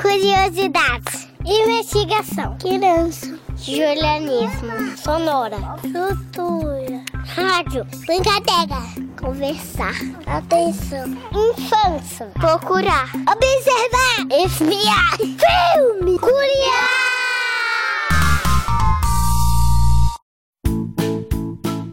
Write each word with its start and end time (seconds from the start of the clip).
Curiosidades. 0.00 1.28
Investigação. 1.44 2.56
Criança. 2.58 3.38
Julianismo. 3.56 4.96
Sonora. 4.96 5.56
Cultura. 5.80 7.02
Rádio. 7.26 7.84
Brincadeira. 8.06 8.80
Conversar. 9.20 9.94
Atenção. 10.26 11.08
Infância. 11.32 12.26
Procurar. 12.34 13.10
Observar. 13.14 14.44
Espiar. 14.44 15.16
Filme. 15.18 16.18
Curiar. 16.18 16.88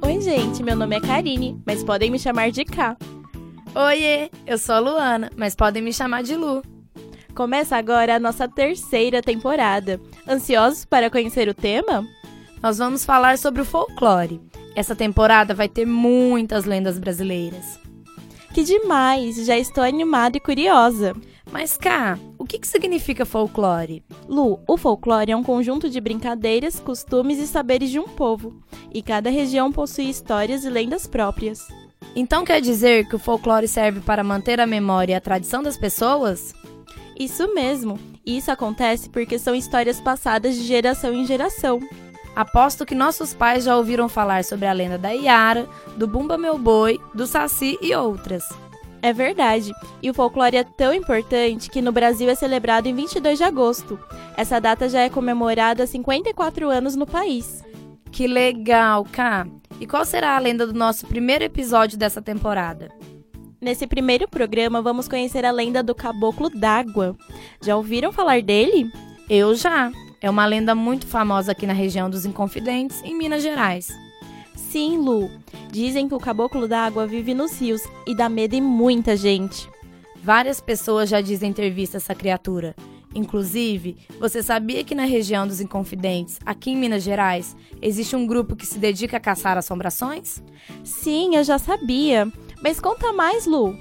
Oi, 0.03 0.21
gente, 0.21 0.61
meu 0.61 0.75
nome 0.75 0.95
é 0.95 1.01
Karine, 1.01 1.59
mas 1.65 1.83
podem 1.83 2.11
me 2.11 2.19
chamar 2.19 2.51
de 2.51 2.65
K. 2.65 2.95
Oiê, 3.73 4.29
eu 4.45 4.57
sou 4.57 4.75
a 4.75 4.79
Luana, 4.79 5.31
mas 5.35 5.55
podem 5.55 5.81
me 5.81 5.91
chamar 5.91 6.21
de 6.21 6.35
Lu. 6.35 6.75
Começa 7.36 7.75
agora 7.75 8.15
a 8.15 8.19
nossa 8.19 8.47
terceira 8.47 9.21
temporada. 9.21 10.00
Ansiosos 10.25 10.86
para 10.86 11.10
conhecer 11.10 11.50
o 11.50 11.54
tema? 11.54 12.07
Nós 12.64 12.77
vamos 12.77 13.04
falar 13.04 13.37
sobre 13.37 13.61
o 13.61 13.65
folclore. 13.65 14.39
Essa 14.73 14.96
temporada 14.96 15.54
vai 15.54 15.68
ter 15.68 15.86
muitas 15.86 16.63
lendas 16.63 16.97
brasileiras. 16.97 17.77
Que 18.54 18.63
demais! 18.63 19.36
Já 19.46 19.57
estou 19.57 19.83
animada 19.83 20.37
e 20.37 20.39
curiosa. 20.39 21.13
Mas 21.51 21.75
cá, 21.75 22.18
o 22.39 22.46
que, 22.46 22.57
que 22.57 22.68
significa 22.68 23.25
folclore? 23.25 24.02
Lu, 24.29 24.61
o 24.65 24.77
folclore 24.77 25.33
é 25.33 25.36
um 25.36 25.43
conjunto 25.43 25.89
de 25.89 25.99
brincadeiras, 25.99 26.79
costumes 26.79 27.38
e 27.38 27.47
saberes 27.47 27.89
de 27.89 27.99
um 27.99 28.07
povo, 28.07 28.61
e 28.93 29.02
cada 29.02 29.29
região 29.29 29.74
possui 29.74 30.05
histórias 30.10 30.63
e 30.63 30.69
lendas 30.69 31.05
próprias. 31.05 31.68
Então 32.16 32.45
quer 32.45 32.61
dizer 32.61 33.09
que 33.09 33.16
o 33.16 33.19
folclore 33.19 33.67
serve 33.67 33.99
para 33.99 34.23
manter 34.23 34.61
a 34.61 34.66
memória 34.66 35.13
e 35.13 35.16
a 35.16 35.22
tradição 35.22 35.61
das 35.61 35.77
pessoas? 35.77 36.53
Isso 37.17 37.53
mesmo, 37.53 38.00
e 38.25 38.38
isso 38.38 38.52
acontece 38.52 39.09
porque 39.09 39.39
são 39.39 39.55
histórias 39.55 40.02
passadas 40.02 40.55
de 40.55 40.63
geração 40.63 41.13
em 41.13 41.25
geração. 41.25 41.80
Aposto 42.35 42.85
que 42.85 42.94
nossos 42.94 43.33
pais 43.33 43.63
já 43.63 43.77
ouviram 43.77 44.09
falar 44.09 44.44
sobre 44.44 44.67
a 44.67 44.73
lenda 44.73 44.97
da 44.97 45.11
Iara, 45.11 45.67
do 45.95 46.05
Bumba 46.05 46.38
Meu 46.38 46.58
Boi, 46.58 46.99
do 47.13 47.25
Saci 47.25 47.77
e 47.81 47.95
outras. 47.95 48.43
É 49.02 49.13
verdade, 49.13 49.71
e 50.02 50.09
o 50.09 50.13
folclore 50.13 50.58
é 50.58 50.63
tão 50.63 50.93
importante 50.93 51.69
que 51.69 51.81
no 51.81 51.91
Brasil 51.91 52.27
é 52.30 52.36
celebrado 52.36 52.88
em 52.88 52.95
22 52.95 53.38
de 53.38 53.43
agosto. 53.43 53.99
Essa 54.36 54.59
data 54.59 54.89
já 54.89 55.02
é 55.02 55.09
comemorada 55.09 55.83
há 55.83 55.88
54 55.88 56.69
anos 56.69 56.95
no 56.95 57.05
país. 57.05 57.63
Que 58.11 58.27
legal, 58.27 59.05
Ká! 59.09 59.47
E 59.80 59.86
qual 59.86 60.03
será 60.05 60.36
a 60.36 60.39
lenda 60.39 60.66
do 60.66 60.73
nosso 60.73 61.05
primeiro 61.05 61.43
episódio 61.43 61.97
dessa 61.97 62.21
temporada? 62.21 62.89
Nesse 63.66 63.88
primeiro 63.88 64.27
programa, 64.27 64.80
vamos 64.80 65.08
conhecer 65.08 65.44
a 65.44 65.49
lenda 65.49 65.81
do 65.81 65.95
Caboclo 65.95 66.52
d'Água. 66.52 67.17
Já 67.59 67.75
ouviram 67.75 68.13
falar 68.13 68.39
dele? 68.44 68.91
Eu 69.27 69.55
já. 69.55 69.91
É 70.21 70.30
uma 70.30 70.45
lenda 70.45 70.75
muito 70.75 71.08
famosa 71.08 71.52
aqui 71.52 71.66
na 71.66 71.73
região 71.73 72.08
dos 72.08 72.27
Inconfidentes, 72.27 73.02
em 73.03 73.17
Minas 73.17 73.41
Gerais. 73.41 73.88
Sim, 74.55 74.99
Lu. 74.99 75.31
Dizem 75.71 76.08
que 76.08 76.13
o 76.13 76.19
Caboclo 76.19 76.67
d'Água 76.67 77.08
vive 77.08 77.33
nos 77.33 77.59
rios 77.59 77.81
e 78.05 78.13
dá 78.13 78.30
medo 78.30 78.53
em 78.53 78.61
muita 78.61 79.17
gente. 79.17 79.67
Várias 80.23 80.61
pessoas 80.61 81.09
já 81.09 81.19
dizem 81.19 81.52
ter 81.52 81.71
visto 81.71 81.97
essa 81.97 82.13
criatura. 82.13 82.75
Inclusive, 83.16 83.97
você 84.19 84.43
sabia 84.43 84.83
que 84.83 84.93
na 84.93 85.05
região 85.05 85.47
dos 85.47 85.59
Inconfidentes, 85.59 86.38
aqui 86.45 86.69
em 86.69 86.77
Minas 86.77 87.02
Gerais, 87.02 87.58
existe 87.81 88.16
um 88.16 88.27
grupo 88.27 88.55
que 88.55 88.67
se 88.67 88.77
dedica 88.77 89.17
a 89.17 89.19
caçar 89.19 89.58
assombrações? 89.58 90.43
Sim, 90.83 91.36
eu 91.36 91.43
já 91.43 91.58
sabia. 91.58 92.31
Mas 92.66 92.80
conta 92.80 93.13
mais, 93.13 93.45
Lu. 93.45 93.77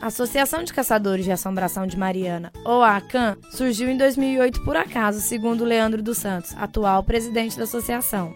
A 0.00 0.06
Associação 0.06 0.64
de 0.64 0.72
Caçadores 0.72 1.26
de 1.26 1.30
Assombração 1.30 1.86
de 1.86 1.94
Mariana, 1.94 2.50
ou 2.64 2.82
a 2.82 2.96
ACAM, 2.96 3.36
surgiu 3.50 3.90
em 3.90 3.98
2008 3.98 4.64
por 4.64 4.78
acaso, 4.78 5.20
segundo 5.20 5.62
Leandro 5.62 6.02
dos 6.02 6.16
Santos, 6.16 6.56
atual 6.56 7.04
presidente 7.04 7.58
da 7.58 7.64
associação. 7.64 8.34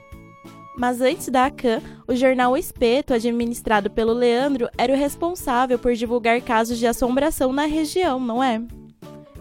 Mas 0.77 1.01
antes 1.01 1.31
da 1.31 1.47
ACAM, 1.47 1.81
o 2.07 2.15
jornal 2.15 2.55
Espeto, 2.55 3.15
administrado 3.15 3.89
pelo 3.89 4.13
Leandro, 4.13 4.69
era 4.77 4.93
o 4.93 4.97
responsável 4.97 5.79
por 5.79 5.95
divulgar 5.95 6.39
casos 6.43 6.77
de 6.77 6.87
assombração 6.87 7.51
na 7.51 7.65
região, 7.65 8.21
não 8.21 8.45
é? 8.45 8.61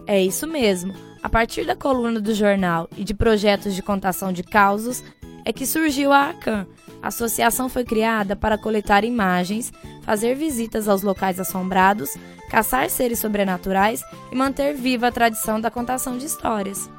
É 0.06 0.18
isso 0.18 0.46
mesmo. 0.46 0.94
A 1.22 1.28
partir 1.28 1.66
da 1.66 1.76
coluna 1.76 2.22
do 2.22 2.32
jornal 2.32 2.88
e 2.96 3.04
de 3.04 3.12
projetos 3.12 3.74
de 3.74 3.82
contação 3.82 4.32
de 4.32 4.42
causos, 4.42 5.04
é 5.44 5.52
que 5.52 5.66
surgiu 5.66 6.10
a 6.10 6.30
ACAM. 6.30 6.66
A 7.02 7.08
associação 7.08 7.68
foi 7.68 7.84
criada 7.84 8.34
para 8.34 8.58
coletar 8.58 9.04
imagens, 9.04 9.72
fazer 10.02 10.34
visitas 10.34 10.88
aos 10.88 11.02
locais 11.02 11.38
assombrados, 11.38 12.16
caçar 12.50 12.90
seres 12.90 13.18
sobrenaturais 13.18 14.02
e 14.32 14.34
manter 14.34 14.74
viva 14.74 15.08
a 15.08 15.12
tradição 15.12 15.60
da 15.60 15.70
contação 15.70 16.18
de 16.18 16.26
histórias. 16.26 16.90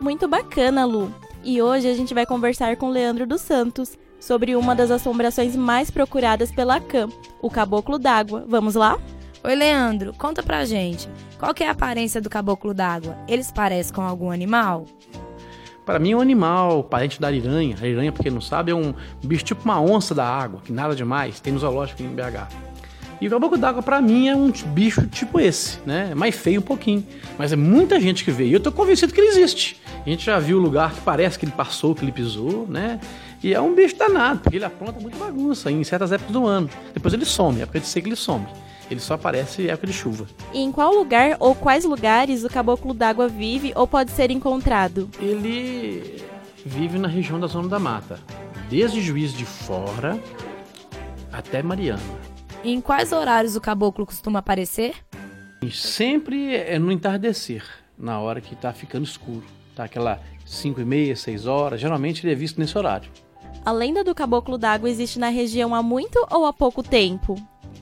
Muito 0.00 0.28
bacana, 0.28 0.84
Lu. 0.84 1.12
E 1.42 1.60
hoje 1.60 1.88
a 1.88 1.94
gente 1.94 2.14
vai 2.14 2.26
conversar 2.26 2.76
com 2.76 2.88
Leandro 2.88 3.26
dos 3.26 3.40
Santos 3.40 3.96
sobre 4.20 4.56
uma 4.56 4.74
das 4.74 4.90
assombrações 4.90 5.54
mais 5.54 5.90
procuradas 5.90 6.50
pela 6.50 6.76
ACAM, 6.76 7.08
o 7.40 7.50
Caboclo 7.50 7.98
d'Água. 7.98 8.44
Vamos 8.48 8.74
lá? 8.74 8.98
Oi, 9.42 9.54
Leandro, 9.54 10.14
conta 10.14 10.42
pra 10.42 10.64
gente. 10.64 11.06
Qual 11.38 11.52
é 11.60 11.66
a 11.66 11.72
aparência 11.72 12.18
do 12.18 12.30
caboclo 12.30 12.72
d'água? 12.72 13.14
Eles 13.28 13.52
parecem 13.52 13.92
com 13.92 14.00
algum 14.00 14.30
animal? 14.30 14.86
Para 15.84 15.98
mim 15.98 16.12
é 16.12 16.16
um 16.16 16.20
animal, 16.20 16.84
parente 16.84 17.20
da 17.20 17.26
ariranha. 17.26 17.76
A 17.78 17.84
ariranha, 17.84 18.10
pra 18.10 18.22
quem 18.22 18.32
não 18.32 18.40
sabe, 18.40 18.72
é 18.72 18.74
um 18.74 18.94
bicho 19.22 19.44
tipo 19.44 19.64
uma 19.64 19.80
onça 19.80 20.14
da 20.14 20.26
água, 20.26 20.60
que 20.64 20.72
nada 20.72 20.94
demais, 20.94 21.40
tem 21.40 21.52
no 21.52 21.58
zoológico 21.58 22.02
em 22.02 22.08
BH. 22.08 22.48
E 23.20 23.26
o 23.26 23.30
caboclo 23.30 23.56
d'água, 23.56 23.82
para 23.82 24.00
mim, 24.00 24.28
é 24.28 24.36
um 24.36 24.50
bicho 24.50 25.06
tipo 25.06 25.40
esse, 25.40 25.78
né? 25.86 26.08
É 26.10 26.14
mais 26.14 26.34
feio 26.34 26.60
um 26.60 26.62
pouquinho. 26.62 27.06
Mas 27.38 27.52
é 27.52 27.56
muita 27.56 28.00
gente 28.00 28.24
que 28.24 28.30
vê. 28.30 28.46
E 28.46 28.52
eu 28.52 28.60
tô 28.60 28.72
convencido 28.72 29.12
que 29.12 29.20
ele 29.20 29.28
existe. 29.28 29.80
A 30.04 30.08
gente 30.08 30.24
já 30.26 30.38
viu 30.38 30.58
o 30.58 30.60
lugar 30.60 30.92
que 30.92 31.00
parece 31.00 31.38
que 31.38 31.44
ele 31.44 31.52
passou, 31.52 31.94
que 31.94 32.04
ele 32.04 32.12
pisou, 32.12 32.66
né? 32.68 33.00
E 33.42 33.54
é 33.54 33.60
um 33.60 33.74
bicho 33.74 33.96
danado, 33.96 34.40
porque 34.40 34.56
ele 34.56 34.64
apronta 34.64 35.00
muito 35.00 35.16
bagunça 35.16 35.70
em 35.70 35.82
certas 35.84 36.12
épocas 36.12 36.32
do 36.32 36.46
ano. 36.46 36.68
Depois 36.92 37.14
ele 37.14 37.24
some, 37.24 37.60
é 37.60 37.62
época 37.62 37.80
de 37.80 37.86
seca 37.86 38.08
ele 38.08 38.16
some. 38.16 38.46
Ele 38.90 39.00
só 39.00 39.14
aparece 39.14 39.62
em 39.62 39.66
época 39.68 39.86
de 39.86 39.92
chuva. 39.92 40.26
E 40.52 40.60
em 40.60 40.70
qual 40.70 40.94
lugar 40.94 41.36
ou 41.40 41.54
quais 41.54 41.84
lugares 41.84 42.44
o 42.44 42.48
caboclo 42.48 42.92
d'água 42.92 43.28
vive 43.28 43.72
ou 43.74 43.86
pode 43.86 44.10
ser 44.10 44.30
encontrado? 44.30 45.08
Ele 45.18 46.22
vive 46.64 46.98
na 46.98 47.08
região 47.08 47.40
da 47.40 47.46
Zona 47.46 47.68
da 47.68 47.78
Mata, 47.78 48.18
desde 48.68 49.00
Juiz 49.00 49.32
de 49.32 49.44
Fora 49.44 50.18
até 51.32 51.62
Mariana. 51.62 52.02
E 52.62 52.72
em 52.72 52.80
quais 52.80 53.12
horários 53.12 53.56
o 53.56 53.60
caboclo 53.60 54.06
costuma 54.06 54.38
aparecer? 54.38 54.94
E 55.62 55.70
sempre 55.70 56.54
é 56.54 56.78
no 56.78 56.92
entardecer, 56.92 57.64
na 57.98 58.20
hora 58.20 58.40
que 58.40 58.54
está 58.54 58.72
ficando 58.72 59.04
escuro. 59.04 59.44
Tá 59.74 59.84
aquela 59.84 60.20
5 60.46 60.80
e 60.80 60.84
meia, 60.84 61.16
6 61.16 61.46
horas, 61.46 61.80
geralmente 61.80 62.24
ele 62.24 62.32
é 62.32 62.36
visto 62.36 62.60
nesse 62.60 62.76
horário. 62.76 63.10
A 63.64 63.72
lenda 63.72 64.04
do 64.04 64.14
caboclo 64.14 64.58
d'água 64.58 64.90
existe 64.90 65.18
na 65.18 65.30
região 65.30 65.74
há 65.74 65.82
muito 65.82 66.24
ou 66.30 66.44
há 66.44 66.52
pouco 66.52 66.82
tempo? 66.82 67.34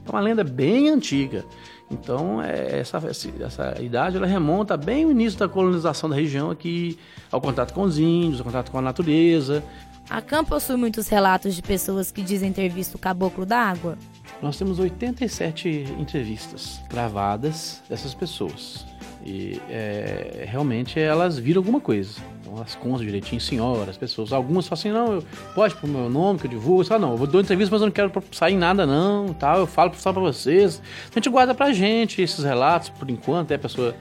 É 0.07 0.11
uma 0.11 0.21
lenda 0.21 0.43
bem 0.45 0.89
antiga. 0.89 1.45
Então, 1.91 2.43
é, 2.43 2.81
essa, 2.81 2.99
essa 2.99 3.83
idade 3.83 4.17
ela 4.17 4.27
remonta 4.27 4.77
bem 4.77 5.05
ao 5.05 5.11
início 5.11 5.39
da 5.39 5.49
colonização 5.49 6.09
da 6.09 6.17
região 6.17 6.51
aqui, 6.51 6.99
ao 7.31 7.41
contato 7.41 7.75
com 7.75 7.83
os 7.83 7.99
índios, 7.99 8.41
ao 8.41 8.47
contato 8.47 8.71
com 8.71 8.79
a 8.79 8.83
natureza. 8.83 9.63
A 10.09 10.21
CAM 10.21 10.45
possui 10.45 10.77
muitos 10.77 11.09
relatos 11.09 11.55
de 11.55 11.63
pessoas 11.63 12.11
que 12.11 12.23
dizem 12.23 12.53
ter 12.53 12.69
visto 12.69 12.97
o 12.97 12.99
caboclo 12.99 13.47
d'água? 13.47 13.97
Nós 14.41 14.57
temos 14.57 14.79
87 14.79 15.69
entrevistas 15.99 16.81
gravadas 16.89 17.83
dessas 17.89 18.13
pessoas. 18.13 18.85
E 19.25 19.61
é, 19.69 20.45
realmente 20.49 20.99
elas 20.99 21.39
viram 21.39 21.61
alguma 21.61 21.81
coisa. 21.81 22.21
Elas 22.57 22.75
contam 22.75 23.05
direitinho, 23.05 23.41
senhoras, 23.41 23.97
pessoas. 23.97 24.33
Algumas 24.33 24.67
falam 24.67 24.81
assim, 24.81 24.91
não, 24.91 25.15
eu, 25.15 25.25
pode 25.55 25.75
pôr 25.75 25.89
meu 25.89 26.09
nome 26.09 26.39
que 26.39 26.47
eu 26.47 26.51
divulgo. 26.51 26.85
Só 26.85 26.99
não, 26.99 27.17
eu 27.17 27.27
dar 27.27 27.41
entrevista, 27.41 27.75
mas 27.75 27.81
eu 27.81 27.87
não 27.87 27.93
quero 27.93 28.13
sair 28.33 28.55
em 28.55 28.59
nada 28.59 28.87
não, 28.87 29.33
tal. 29.35 29.61
Eu 29.61 29.67
falo 29.67 29.93
só 29.95 30.13
pra 30.13 30.21
vocês. 30.21 30.83
A 31.11 31.15
gente 31.15 31.29
guarda 31.29 31.55
pra 31.55 31.73
gente 31.73 32.21
esses 32.21 32.45
relatos, 32.45 32.89
por 32.89 33.09
enquanto, 33.11 33.47
até 33.47 33.55
a 33.55 33.59
pessoa 33.59 33.95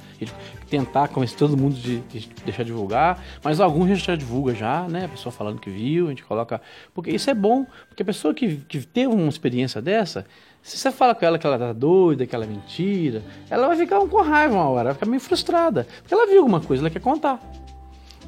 tentar 0.69 1.09
convencer 1.09 1.37
todo 1.37 1.57
mundo 1.57 1.75
de, 1.75 1.99
de 1.99 2.29
deixar 2.45 2.63
divulgar. 2.63 3.23
Mas 3.43 3.59
alguns 3.59 3.85
a 3.85 3.95
gente 3.95 4.05
já 4.05 4.15
divulga 4.15 4.55
já, 4.55 4.87
né? 4.87 5.05
A 5.05 5.09
pessoa 5.09 5.31
falando 5.31 5.59
que 5.59 5.69
viu, 5.69 6.07
a 6.07 6.09
gente 6.09 6.23
coloca... 6.23 6.61
Porque 6.93 7.11
isso 7.11 7.29
é 7.29 7.33
bom, 7.33 7.65
porque 7.89 8.03
a 8.03 8.05
pessoa 8.05 8.33
que, 8.33 8.57
que 8.67 8.79
teve 8.85 9.07
uma 9.07 9.27
experiência 9.27 9.81
dessa 9.81 10.25
se 10.61 10.77
você 10.77 10.91
fala 10.91 11.15
com 11.15 11.25
ela 11.25 11.39
que 11.39 11.47
ela 11.47 11.57
tá 11.57 11.73
doida, 11.73 12.25
que 12.25 12.35
ela 12.35 12.45
é 12.45 12.47
mentira, 12.47 13.23
ela 13.49 13.67
vai 13.67 13.75
ficar 13.75 13.99
com 13.99 14.21
raiva 14.21 14.53
uma 14.53 14.69
hora, 14.69 14.85
vai 14.85 14.93
ficar 14.93 15.07
meio 15.07 15.19
frustrada. 15.19 15.87
Porque 16.01 16.13
ela 16.13 16.27
viu 16.27 16.39
alguma 16.39 16.61
coisa, 16.61 16.83
ela 16.83 16.89
quer 16.89 17.01
contar. 17.01 17.39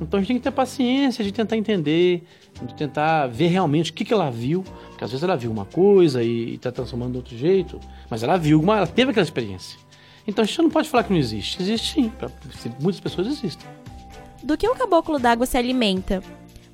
Então 0.04 0.18
a 0.18 0.22
gente 0.22 0.28
tem 0.28 0.38
que 0.38 0.44
ter 0.44 0.52
paciência 0.52 1.24
de 1.24 1.32
tentar 1.32 1.58
entender, 1.58 2.24
de 2.62 2.74
tentar 2.76 3.28
ver 3.28 3.48
realmente 3.48 3.92
o 3.92 3.94
que, 3.94 4.06
que 4.06 4.14
ela 4.14 4.30
viu. 4.30 4.64
Porque 4.90 5.04
às 5.04 5.12
vezes 5.12 5.24
ela 5.24 5.36
viu 5.36 5.52
uma 5.52 5.66
coisa 5.66 6.24
e 6.24 6.56
está 6.56 6.72
transformando 6.72 7.12
de 7.12 7.18
outro 7.18 7.38
jeito, 7.38 7.80
mas 8.10 8.24
ela 8.24 8.38
viu 8.38 8.60
uma, 8.62 8.78
ela 8.78 8.88
teve 8.88 9.12
aquela 9.12 9.24
experiência. 9.24 9.78
Então 10.28 10.44
a 10.44 10.46
gente 10.46 10.62
não 10.62 10.70
pode 10.70 10.90
falar 10.90 11.04
que 11.04 11.12
não 11.12 11.20
existe. 11.20 11.62
Existe 11.62 11.94
sim, 11.94 12.10
pra, 12.10 12.30
muitas 12.80 13.00
pessoas 13.00 13.28
existem. 13.28 13.68
Do 14.44 14.58
que 14.58 14.68
o 14.68 14.76
caboclo 14.76 15.20
d'água 15.20 15.46
se 15.46 15.58
alimenta? 15.58 16.22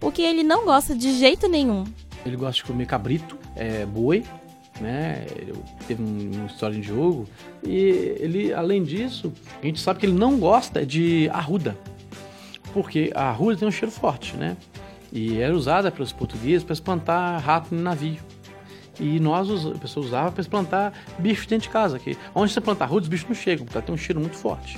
O 0.02 0.12
que 0.12 0.22
ele 0.22 0.44
não 0.44 0.66
gosta 0.66 0.96
de 0.96 1.18
jeito 1.18 1.48
nenhum? 1.48 1.84
Ele 2.26 2.36
gosta 2.36 2.56
de 2.56 2.64
comer 2.64 2.86
cabrito, 2.86 3.38
é, 3.56 3.86
boi, 3.86 4.24
né? 4.80 5.26
Ele 5.36 5.54
teve 5.88 6.02
uma 6.02 6.46
história 6.46 6.80
de 6.80 6.82
jogo 6.82 7.28
e 7.64 8.16
ele, 8.20 8.54
além 8.54 8.84
disso, 8.84 9.32
a 9.62 9.66
gente 9.66 9.80
sabe 9.80 10.00
que 10.00 10.06
ele 10.06 10.18
não 10.18 10.38
gosta 10.38 10.86
de 10.86 11.30
arruda, 11.30 11.78
porque 12.74 13.12
a 13.16 13.30
arruda 13.30 13.58
tem 13.58 13.68
um 13.68 13.72
cheiro 13.72 13.92
forte, 13.92 14.36
né? 14.36 14.56
E 15.12 15.40
era 15.40 15.56
usada 15.56 15.92
pelos 15.92 16.12
portugueses 16.12 16.64
para 16.64 16.74
espantar 16.74 17.42
rato 17.42 17.74
no 17.74 17.82
navio. 17.82 18.20
E 19.00 19.20
nós, 19.20 19.50
as 19.50 19.78
pessoas 19.80 20.08
usavam 20.08 20.32
para 20.32 20.44
plantar 20.44 20.94
bicho 21.18 21.48
dentro 21.48 21.68
de 21.68 21.70
casa. 21.70 21.98
Que 21.98 22.18
onde 22.36 22.52
você 22.52 22.60
planta 22.60 22.84
arruda, 22.84 23.04
os 23.04 23.10
bichos 23.10 23.28
não 23.28 23.36
chegam, 23.36 23.66
porque 23.66 23.82
tem 23.82 23.96
um 23.96 23.98
cheiro 23.98 24.20
muito 24.20 24.36
forte. 24.36 24.78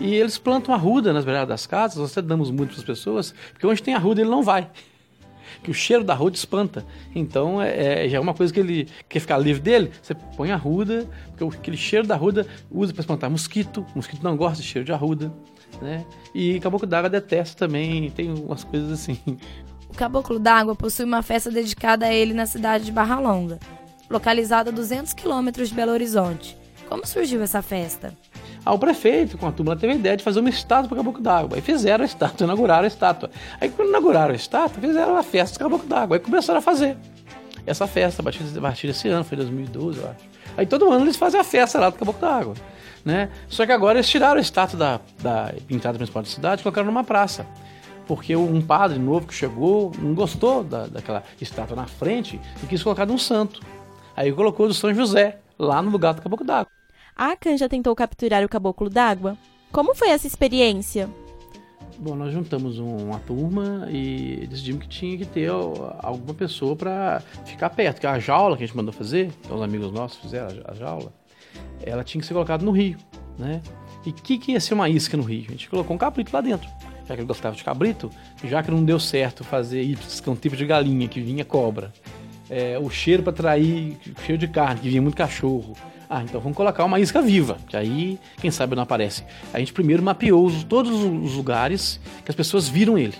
E 0.00 0.14
eles 0.14 0.38
plantam 0.38 0.74
arruda 0.74 1.12
nas 1.12 1.24
beiradas 1.24 1.48
das 1.48 1.66
casas, 1.66 1.98
nós 1.98 2.12
até 2.12 2.22
damos 2.22 2.50
muito 2.50 2.70
para 2.70 2.78
as 2.78 2.84
pessoas, 2.84 3.34
porque 3.52 3.66
onde 3.66 3.82
tem 3.82 3.94
arruda 3.94 4.20
ele 4.20 4.30
não 4.30 4.42
vai. 4.42 4.68
Que 5.62 5.70
o 5.70 5.74
cheiro 5.74 6.04
da 6.04 6.12
arruda 6.12 6.36
espanta. 6.36 6.84
Então 7.14 7.62
é, 7.62 8.04
é, 8.04 8.08
já 8.08 8.18
é 8.18 8.20
uma 8.20 8.34
coisa 8.34 8.52
que 8.52 8.60
ele 8.60 8.88
quer 9.08 9.20
ficar 9.20 9.38
livre 9.38 9.62
dele. 9.62 9.90
Você 10.02 10.14
põe 10.14 10.50
arruda, 10.50 11.08
porque 11.28 11.56
aquele 11.58 11.76
cheiro 11.76 12.06
da 12.06 12.14
arruda 12.14 12.46
usa 12.70 12.92
para 12.92 13.00
espantar 13.00 13.30
mosquito. 13.30 13.86
O 13.94 13.96
mosquito 13.96 14.22
não 14.22 14.36
gosta 14.36 14.60
de 14.60 14.68
cheiro 14.68 14.84
de 14.84 14.92
arruda. 14.92 15.32
Né? 15.80 16.04
E 16.34 16.58
caboclo 16.60 16.86
d'água 16.86 17.10
detesta 17.10 17.66
também, 17.66 18.10
tem 18.10 18.32
umas 18.32 18.64
coisas 18.64 18.92
assim. 18.92 19.18
O 19.88 19.94
Caboclo 19.94 20.38
d'Água 20.38 20.74
possui 20.74 21.04
uma 21.04 21.22
festa 21.22 21.50
dedicada 21.50 22.06
a 22.06 22.12
ele 22.12 22.34
na 22.34 22.44
cidade 22.44 22.84
de 22.84 22.92
Barra 22.92 23.18
Longa, 23.18 23.58
localizada 24.10 24.70
a 24.70 24.72
200 24.72 25.12
quilômetros 25.12 25.68
de 25.68 25.74
Belo 25.74 25.92
Horizonte. 25.92 26.58
Como 26.88 27.06
surgiu 27.06 27.42
essa 27.42 27.62
festa? 27.62 28.12
Ah, 28.64 28.74
o 28.74 28.78
prefeito, 28.78 29.38
com 29.38 29.46
a 29.46 29.52
turma, 29.52 29.76
teve 29.76 29.92
a 29.92 29.96
ideia 29.96 30.16
de 30.16 30.24
fazer 30.24 30.40
uma 30.40 30.48
estátua 30.48 30.88
para 30.88 30.94
o 30.94 30.98
Caboclo 30.98 31.22
d'Água. 31.22 31.56
Aí 31.56 31.62
fizeram 31.62 32.02
a 32.02 32.06
estátua, 32.06 32.44
inauguraram 32.44 32.84
a 32.84 32.88
estátua. 32.88 33.30
Aí 33.60 33.68
quando 33.68 33.88
inauguraram 33.88 34.32
a 34.32 34.36
estátua, 34.36 34.80
fizeram 34.80 35.16
a 35.16 35.22
festa 35.22 35.58
do 35.58 35.62
Caboclo 35.62 35.88
d'Água. 35.88 36.16
Aí 36.16 36.20
começaram 36.20 36.58
a 36.58 36.62
fazer 36.62 36.96
essa 37.64 37.86
festa, 37.86 38.22
a 38.22 38.60
partir 38.60 38.86
desse 38.86 39.08
ano, 39.08 39.24
foi 39.24 39.36
2012, 39.36 39.98
eu 39.98 40.08
acho. 40.08 40.24
Aí 40.56 40.66
todo 40.66 40.90
ano 40.90 41.04
eles 41.04 41.16
fazem 41.16 41.40
a 41.40 41.44
festa 41.44 41.78
lá 41.78 41.90
do 41.90 41.96
Caboclo 41.96 42.20
d'Água. 42.20 42.54
Né? 43.04 43.30
Só 43.48 43.64
que 43.64 43.72
agora 43.72 43.98
eles 43.98 44.08
tiraram 44.08 44.38
a 44.38 44.40
estátua 44.40 44.78
da, 44.78 45.00
da 45.20 45.54
entrada 45.70 45.96
principal 45.96 46.22
da 46.22 46.28
cidade 46.28 46.60
e 46.60 46.62
colocaram 46.62 46.86
numa 46.86 47.04
praça 47.04 47.46
porque 48.06 48.36
um 48.36 48.62
padre 48.62 48.98
novo 48.98 49.26
que 49.26 49.34
chegou 49.34 49.92
não 49.98 50.14
gostou 50.14 50.62
da, 50.62 50.86
daquela 50.86 51.22
estátua 51.40 51.76
na 51.76 51.86
frente 51.86 52.40
e 52.62 52.66
quis 52.66 52.82
colocar 52.82 53.04
de 53.04 53.12
um 53.12 53.18
santo. 53.18 53.60
Aí 54.16 54.32
colocou 54.32 54.68
do 54.68 54.74
São 54.74 54.94
José, 54.94 55.38
lá 55.58 55.82
no 55.82 55.90
lugar 55.90 56.14
do 56.14 56.22
Caboclo 56.22 56.46
d'Água. 56.46 56.70
A 57.14 57.32
Akan 57.32 57.56
já 57.56 57.68
tentou 57.68 57.94
capturar 57.94 58.44
o 58.44 58.48
Caboclo 58.48 58.88
d'Água? 58.88 59.36
Como 59.72 59.94
foi 59.94 60.10
essa 60.10 60.26
experiência? 60.26 61.10
Bom, 61.98 62.14
nós 62.14 62.32
juntamos 62.32 62.78
uma 62.78 63.18
turma 63.20 63.88
e 63.90 64.46
decidimos 64.48 64.82
que 64.82 64.88
tinha 64.88 65.16
que 65.16 65.24
ter 65.24 65.48
alguma 65.48 66.34
pessoa 66.34 66.76
para 66.76 67.20
ficar 67.44 67.70
perto, 67.70 68.00
que 68.00 68.06
a 68.06 68.18
jaula 68.18 68.56
que 68.56 68.64
a 68.64 68.66
gente 68.66 68.76
mandou 68.76 68.92
fazer, 68.92 69.30
que 69.42 69.52
os 69.52 69.62
amigos 69.62 69.90
nossos 69.92 70.18
fizeram 70.18 70.48
a 70.66 70.74
jaula, 70.74 71.12
ela 71.82 72.04
tinha 72.04 72.20
que 72.20 72.26
ser 72.26 72.34
colocada 72.34 72.64
no 72.64 72.70
rio, 72.70 72.98
né? 73.38 73.62
E 74.04 74.10
o 74.10 74.12
que, 74.12 74.38
que 74.38 74.52
ia 74.52 74.60
ser 74.60 74.74
uma 74.74 74.88
isca 74.88 75.16
no 75.16 75.22
rio? 75.22 75.46
A 75.48 75.52
gente 75.52 75.70
colocou 75.70 75.94
um 75.96 75.98
cabrito 75.98 76.32
lá 76.32 76.40
dentro 76.40 76.68
já 77.06 77.14
que 77.14 77.20
ele 77.20 77.28
gostava 77.28 77.54
de 77.54 77.62
cabrito, 77.62 78.10
já 78.44 78.62
que 78.62 78.70
não 78.70 78.84
deu 78.84 78.98
certo 78.98 79.44
fazer 79.44 79.82
ipsis, 79.82 80.20
que 80.20 80.28
é 80.28 80.32
um 80.32 80.36
tipo 80.36 80.56
de 80.56 80.66
galinha 80.66 81.06
que 81.06 81.20
vinha 81.20 81.44
cobra, 81.44 81.92
é, 82.50 82.78
o 82.78 82.90
cheiro 82.90 83.22
para 83.22 83.30
atrair 83.32 83.96
cheiro 84.24 84.38
de 84.38 84.48
carne, 84.48 84.80
que 84.80 84.88
vinha 84.88 85.02
muito 85.02 85.16
cachorro. 85.16 85.74
Ah, 86.08 86.22
então 86.22 86.40
vamos 86.40 86.56
colocar 86.56 86.84
uma 86.84 87.00
isca 87.00 87.20
viva, 87.20 87.58
que 87.68 87.76
aí, 87.76 88.18
quem 88.38 88.50
sabe, 88.50 88.76
não 88.76 88.82
aparece. 88.82 89.24
A 89.52 89.58
gente 89.58 89.72
primeiro 89.72 90.02
mapeou 90.02 90.50
todos 90.64 90.92
os 90.92 91.34
lugares 91.34 92.00
que 92.24 92.30
as 92.30 92.34
pessoas 92.34 92.68
viram 92.68 92.96
ele. 92.96 93.14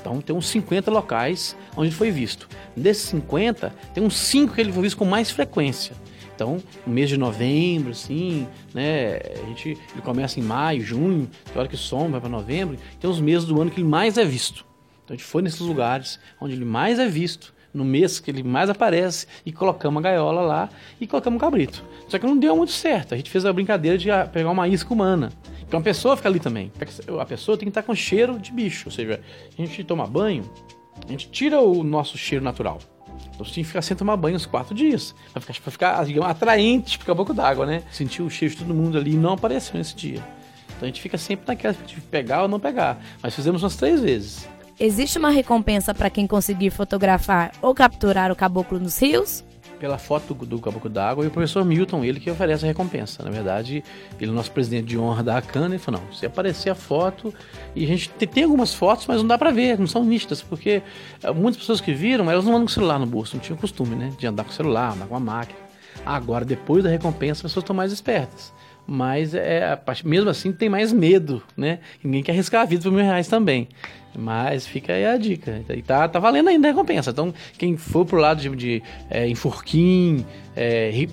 Então 0.00 0.20
tem 0.20 0.34
uns 0.34 0.48
50 0.48 0.90
locais 0.90 1.56
onde 1.76 1.88
ele 1.88 1.96
foi 1.96 2.10
visto. 2.10 2.48
Desses 2.76 3.04
50, 3.04 3.74
tem 3.92 4.02
uns 4.02 4.16
5 4.16 4.54
que 4.54 4.60
ele 4.60 4.72
foi 4.72 4.82
visto 4.82 4.96
com 4.96 5.04
mais 5.04 5.30
frequência. 5.30 5.94
Então, 6.34 6.56
no 6.86 6.94
mês 6.94 7.10
de 7.10 7.18
novembro, 7.18 7.90
assim, 7.90 8.48
né? 8.72 9.16
A 9.42 9.46
gente 9.48 9.76
ele 9.92 10.02
começa 10.02 10.40
em 10.40 10.42
maio, 10.42 10.80
junho, 10.82 11.28
tem 11.44 11.58
hora 11.58 11.68
que 11.68 11.76
soma, 11.76 12.12
vai 12.12 12.20
para 12.20 12.30
novembro, 12.30 12.78
tem 12.98 13.10
os 13.10 13.20
meses 13.20 13.44
do 13.46 13.60
ano 13.60 13.70
que 13.70 13.78
ele 13.78 13.86
mais 13.86 14.16
é 14.16 14.24
visto. 14.24 14.64
Então 15.04 15.14
a 15.14 15.18
gente 15.18 15.26
foi 15.26 15.42
nesses 15.42 15.60
lugares 15.60 16.18
onde 16.40 16.54
ele 16.54 16.64
mais 16.64 16.98
é 16.98 17.06
visto, 17.06 17.52
no 17.72 17.84
mês 17.84 18.18
que 18.18 18.30
ele 18.30 18.42
mais 18.42 18.68
aparece, 18.68 19.26
e 19.44 19.52
colocamos 19.52 20.00
a 20.00 20.02
gaiola 20.02 20.40
lá 20.40 20.68
e 21.00 21.06
colocamos 21.06 21.36
um 21.36 21.40
cabrito. 21.40 21.84
Só 22.08 22.18
que 22.18 22.26
não 22.26 22.36
deu 22.36 22.56
muito 22.56 22.72
certo. 22.72 23.14
A 23.14 23.16
gente 23.16 23.30
fez 23.30 23.46
a 23.46 23.52
brincadeira 23.52 23.96
de 23.96 24.08
pegar 24.32 24.50
uma 24.50 24.66
isca 24.68 24.92
humana. 24.92 25.30
Então 25.66 25.78
a 25.78 25.82
pessoa 25.82 26.16
fica 26.16 26.28
ali 26.28 26.40
também. 26.40 26.72
A 27.20 27.24
pessoa 27.24 27.56
tem 27.56 27.66
que 27.66 27.70
estar 27.70 27.82
com 27.82 27.94
cheiro 27.94 28.38
de 28.38 28.50
bicho. 28.50 28.88
Ou 28.88 28.92
seja, 28.92 29.20
a 29.56 29.62
gente 29.62 29.84
toma 29.84 30.06
banho, 30.06 30.50
a 31.06 31.10
gente 31.10 31.30
tira 31.30 31.60
o 31.60 31.84
nosso 31.84 32.18
cheiro 32.18 32.44
natural. 32.44 32.78
Então 33.34 33.46
você 33.46 33.52
tinha 33.52 33.64
que 33.64 33.68
ficar 33.68 33.82
sem 33.82 33.96
tomar 33.96 34.16
banho 34.16 34.36
uns 34.36 34.46
quatro 34.46 34.74
dias. 34.74 35.14
Pra 35.32 35.40
ficar, 35.40 35.60
pra 35.60 35.70
ficar 35.70 36.04
digamos, 36.04 36.28
atraente 36.28 36.98
pro 36.98 37.06
caboclo 37.06 37.34
d'água, 37.34 37.66
né? 37.66 37.82
Sentiu 37.92 38.26
o 38.26 38.30
cheiro 38.30 38.54
de 38.54 38.60
todo 38.60 38.74
mundo 38.74 38.98
ali 38.98 39.12
e 39.12 39.16
não 39.16 39.34
apareceu 39.34 39.78
nesse 39.78 39.94
dia. 39.94 40.22
Então 40.68 40.82
a 40.82 40.86
gente 40.86 41.00
fica 41.00 41.16
sempre 41.16 41.46
naquela 41.46 41.74
de 41.74 42.00
pegar 42.00 42.42
ou 42.42 42.48
não 42.48 42.58
pegar. 42.58 43.00
Mas 43.22 43.34
fizemos 43.34 43.62
umas 43.62 43.76
três 43.76 44.00
vezes. 44.00 44.48
Existe 44.82 45.18
uma 45.18 45.28
recompensa 45.28 45.92
para 45.92 46.08
quem 46.08 46.26
conseguir 46.26 46.70
fotografar 46.70 47.52
ou 47.60 47.74
capturar 47.74 48.32
o 48.32 48.36
caboclo 48.36 48.80
nos 48.80 48.98
rios? 48.98 49.44
pela 49.78 49.96
foto 49.96 50.34
do, 50.34 50.58
Caboclo 50.58 50.90
d'Água 50.90 51.24
e 51.24 51.28
o 51.28 51.30
professor 51.30 51.64
Milton, 51.64 52.04
ele 52.04 52.20
que 52.20 52.30
oferece 52.30 52.66
a 52.66 52.68
recompensa. 52.68 53.22
Na 53.22 53.30
verdade, 53.30 53.82
ele 54.20 54.30
é 54.30 54.32
o 54.32 54.36
nosso 54.36 54.52
presidente 54.52 54.88
de 54.88 54.98
honra 54.98 55.22
da 55.22 55.38
ACAN, 55.38 55.68
ele 55.68 55.78
falou, 55.78 56.02
não, 56.02 56.12
se 56.12 56.26
aparecer 56.26 56.68
a 56.68 56.74
foto, 56.74 57.32
e 57.74 57.84
a 57.84 57.86
gente 57.86 58.10
tem, 58.10 58.28
tem 58.28 58.44
algumas 58.44 58.74
fotos, 58.74 59.06
mas 59.06 59.16
não 59.16 59.26
dá 59.26 59.38
para 59.38 59.50
ver, 59.50 59.78
não 59.78 59.86
são 59.86 60.04
nítidas, 60.04 60.42
porque 60.42 60.82
eh, 61.22 61.32
muitas 61.32 61.62
pessoas 61.62 61.80
que 61.80 61.94
viram, 61.94 62.30
elas 62.30 62.44
não 62.44 62.52
andam 62.52 62.66
com 62.66 62.70
o 62.70 62.74
celular 62.74 62.98
no 62.98 63.06
bolso, 63.06 63.36
não 63.36 63.42
tinham 63.42 63.56
costume, 63.56 63.96
né, 63.96 64.12
de 64.18 64.26
andar 64.26 64.44
com 64.44 64.50
o 64.50 64.52
celular, 64.52 64.92
andar 64.92 65.06
com 65.06 65.16
a 65.16 65.20
máquina. 65.20 65.58
Agora, 66.04 66.44
depois 66.44 66.84
da 66.84 66.90
recompensa, 66.90 67.38
as 67.38 67.42
pessoas 67.50 67.62
estão 67.62 67.74
mais 67.74 67.90
espertas. 67.90 68.52
Mas 68.92 69.36
é, 69.36 69.78
mesmo 70.04 70.28
assim 70.30 70.50
tem 70.50 70.68
mais 70.68 70.92
medo, 70.92 71.40
né? 71.56 71.78
Ninguém 72.02 72.24
quer 72.24 72.32
arriscar 72.32 72.62
a 72.62 72.64
vida 72.64 72.82
por 72.82 72.90
mil 72.90 73.04
reais 73.04 73.28
também. 73.28 73.68
Mas 74.18 74.66
fica 74.66 74.92
aí 74.92 75.06
a 75.06 75.16
dica. 75.16 75.62
E 75.68 75.80
tá, 75.80 76.08
tá 76.08 76.18
valendo 76.18 76.48
ainda 76.48 76.66
a 76.66 76.72
recompensa. 76.72 77.10
Então, 77.10 77.32
quem 77.56 77.76
for 77.76 78.04
pro 78.04 78.18
lado 78.18 78.42
de, 78.42 78.48
de 78.56 78.82
é, 79.08 79.30
é, 80.56 81.06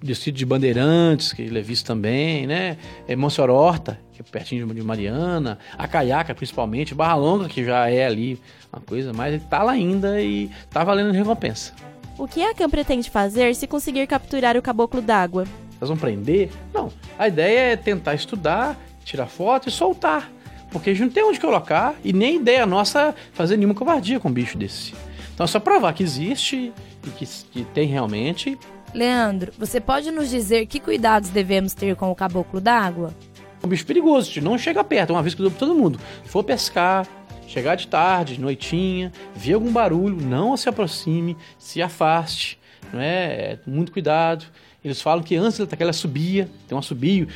distrito 0.00 0.36
de 0.36 0.46
Bandeirantes, 0.46 1.32
que 1.32 1.42
ele 1.42 1.58
é 1.58 1.62
visto 1.62 1.84
também, 1.84 2.46
né? 2.46 2.76
É 3.08 3.16
Monsenhor 3.16 3.50
Horta, 3.50 3.98
que 4.12 4.20
é 4.20 4.24
pertinho 4.24 4.64
de 4.72 4.82
Mariana, 4.84 5.58
a 5.76 5.88
Caiaca 5.88 6.36
principalmente, 6.36 6.94
Barra 6.94 7.16
Longa, 7.16 7.48
que 7.48 7.64
já 7.64 7.90
é 7.90 8.06
ali 8.06 8.38
uma 8.72 8.80
coisa, 8.80 9.12
mas 9.12 9.34
ele 9.34 9.42
tá 9.50 9.60
lá 9.64 9.72
ainda 9.72 10.22
e 10.22 10.48
tá 10.70 10.84
valendo 10.84 11.10
a 11.10 11.12
recompensa. 11.12 11.72
O 12.16 12.28
que 12.28 12.44
a 12.44 12.54
CAM 12.54 12.70
pretende 12.70 13.10
fazer 13.10 13.56
se 13.56 13.66
conseguir 13.66 14.06
capturar 14.06 14.56
o 14.56 14.62
caboclo 14.62 15.02
d'água? 15.02 15.44
Elas 15.80 15.88
vão 15.88 15.96
prender? 15.96 16.50
Não. 16.72 16.90
A 17.18 17.28
ideia 17.28 17.72
é 17.72 17.76
tentar 17.76 18.14
estudar, 18.14 18.78
tirar 19.04 19.26
foto 19.26 19.68
e 19.68 19.72
soltar. 19.72 20.30
Porque 20.70 20.90
a 20.90 20.92
gente 20.92 21.06
não 21.06 21.12
tem 21.12 21.24
onde 21.24 21.38
colocar 21.38 21.94
e 22.02 22.12
nem 22.12 22.36
ideia 22.36 22.66
nossa 22.66 23.14
fazer 23.32 23.56
nenhuma 23.56 23.74
covardia 23.74 24.18
com 24.18 24.28
um 24.28 24.32
bicho 24.32 24.58
desse. 24.58 24.94
Então 25.32 25.44
é 25.44 25.46
só 25.46 25.60
provar 25.60 25.92
que 25.92 26.02
existe 26.02 26.72
e 27.06 27.10
que, 27.10 27.26
que 27.26 27.64
tem 27.66 27.86
realmente. 27.86 28.58
Leandro, 28.92 29.52
você 29.58 29.80
pode 29.80 30.10
nos 30.10 30.30
dizer 30.30 30.66
que 30.66 30.80
cuidados 30.80 31.30
devemos 31.30 31.74
ter 31.74 31.96
com 31.96 32.10
o 32.10 32.14
caboclo 32.14 32.60
d'água? 32.60 33.14
É 33.62 33.66
um 33.66 33.68
bicho 33.68 33.86
perigoso, 33.86 34.40
não 34.40 34.58
chega 34.58 34.84
perto, 34.84 35.10
é 35.10 35.12
uma 35.12 35.22
vez 35.22 35.34
que 35.34 35.40
eu 35.40 35.44
dou 35.44 35.50
pra 35.50 35.66
todo 35.66 35.74
mundo. 35.74 35.98
Se 36.22 36.28
for 36.28 36.44
pescar, 36.44 37.06
chegar 37.46 37.74
de 37.74 37.88
tarde, 37.88 38.34
de 38.34 38.40
noitinha, 38.40 39.12
ver 39.34 39.54
algum 39.54 39.72
barulho, 39.72 40.16
não 40.20 40.56
se 40.56 40.68
aproxime, 40.68 41.36
se 41.58 41.80
afaste, 41.82 42.58
não 42.92 43.00
é? 43.00 43.24
é 43.24 43.58
muito 43.66 43.90
cuidado. 43.90 44.44
Eles 44.84 45.00
falam 45.00 45.24
que 45.24 45.34
antes 45.34 45.58
daquela 45.66 45.94
subia, 45.94 46.48
tem 46.68 46.76
um 46.76 46.78
assobio, 46.78 47.26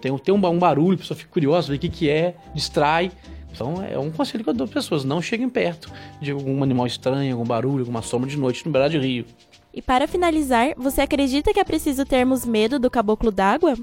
tem, 0.00 0.18
tem 0.18 0.34
um, 0.34 0.46
um 0.46 0.58
barulho, 0.58 0.96
a 0.96 0.98
pessoa 0.98 1.16
fica 1.16 1.30
curiosa, 1.30 1.68
vê 1.68 1.76
o 1.76 1.78
que, 1.78 1.88
que 1.88 2.10
é, 2.10 2.34
distrai. 2.52 3.12
Então 3.52 3.80
é 3.88 3.96
um 3.96 4.10
conselho 4.10 4.42
que 4.42 4.50
eu 4.50 4.54
dou 4.54 4.66
para 4.66 4.74
pessoas, 4.74 5.04
não 5.04 5.22
cheguem 5.22 5.48
perto 5.48 5.88
de 6.20 6.32
algum 6.32 6.60
animal 6.64 6.86
estranho, 6.88 7.34
algum 7.34 7.46
barulho, 7.46 7.80
alguma 7.80 8.02
sombra 8.02 8.28
de 8.28 8.36
noite 8.36 8.66
no 8.66 8.72
beirado 8.72 8.90
de 8.90 8.98
rio. 8.98 9.24
E 9.72 9.80
para 9.80 10.08
finalizar, 10.08 10.74
você 10.76 11.00
acredita 11.00 11.52
que 11.52 11.60
é 11.60 11.64
preciso 11.64 12.04
termos 12.04 12.44
medo 12.44 12.80
do 12.80 12.90
caboclo 12.90 13.30
d'água? 13.30 13.74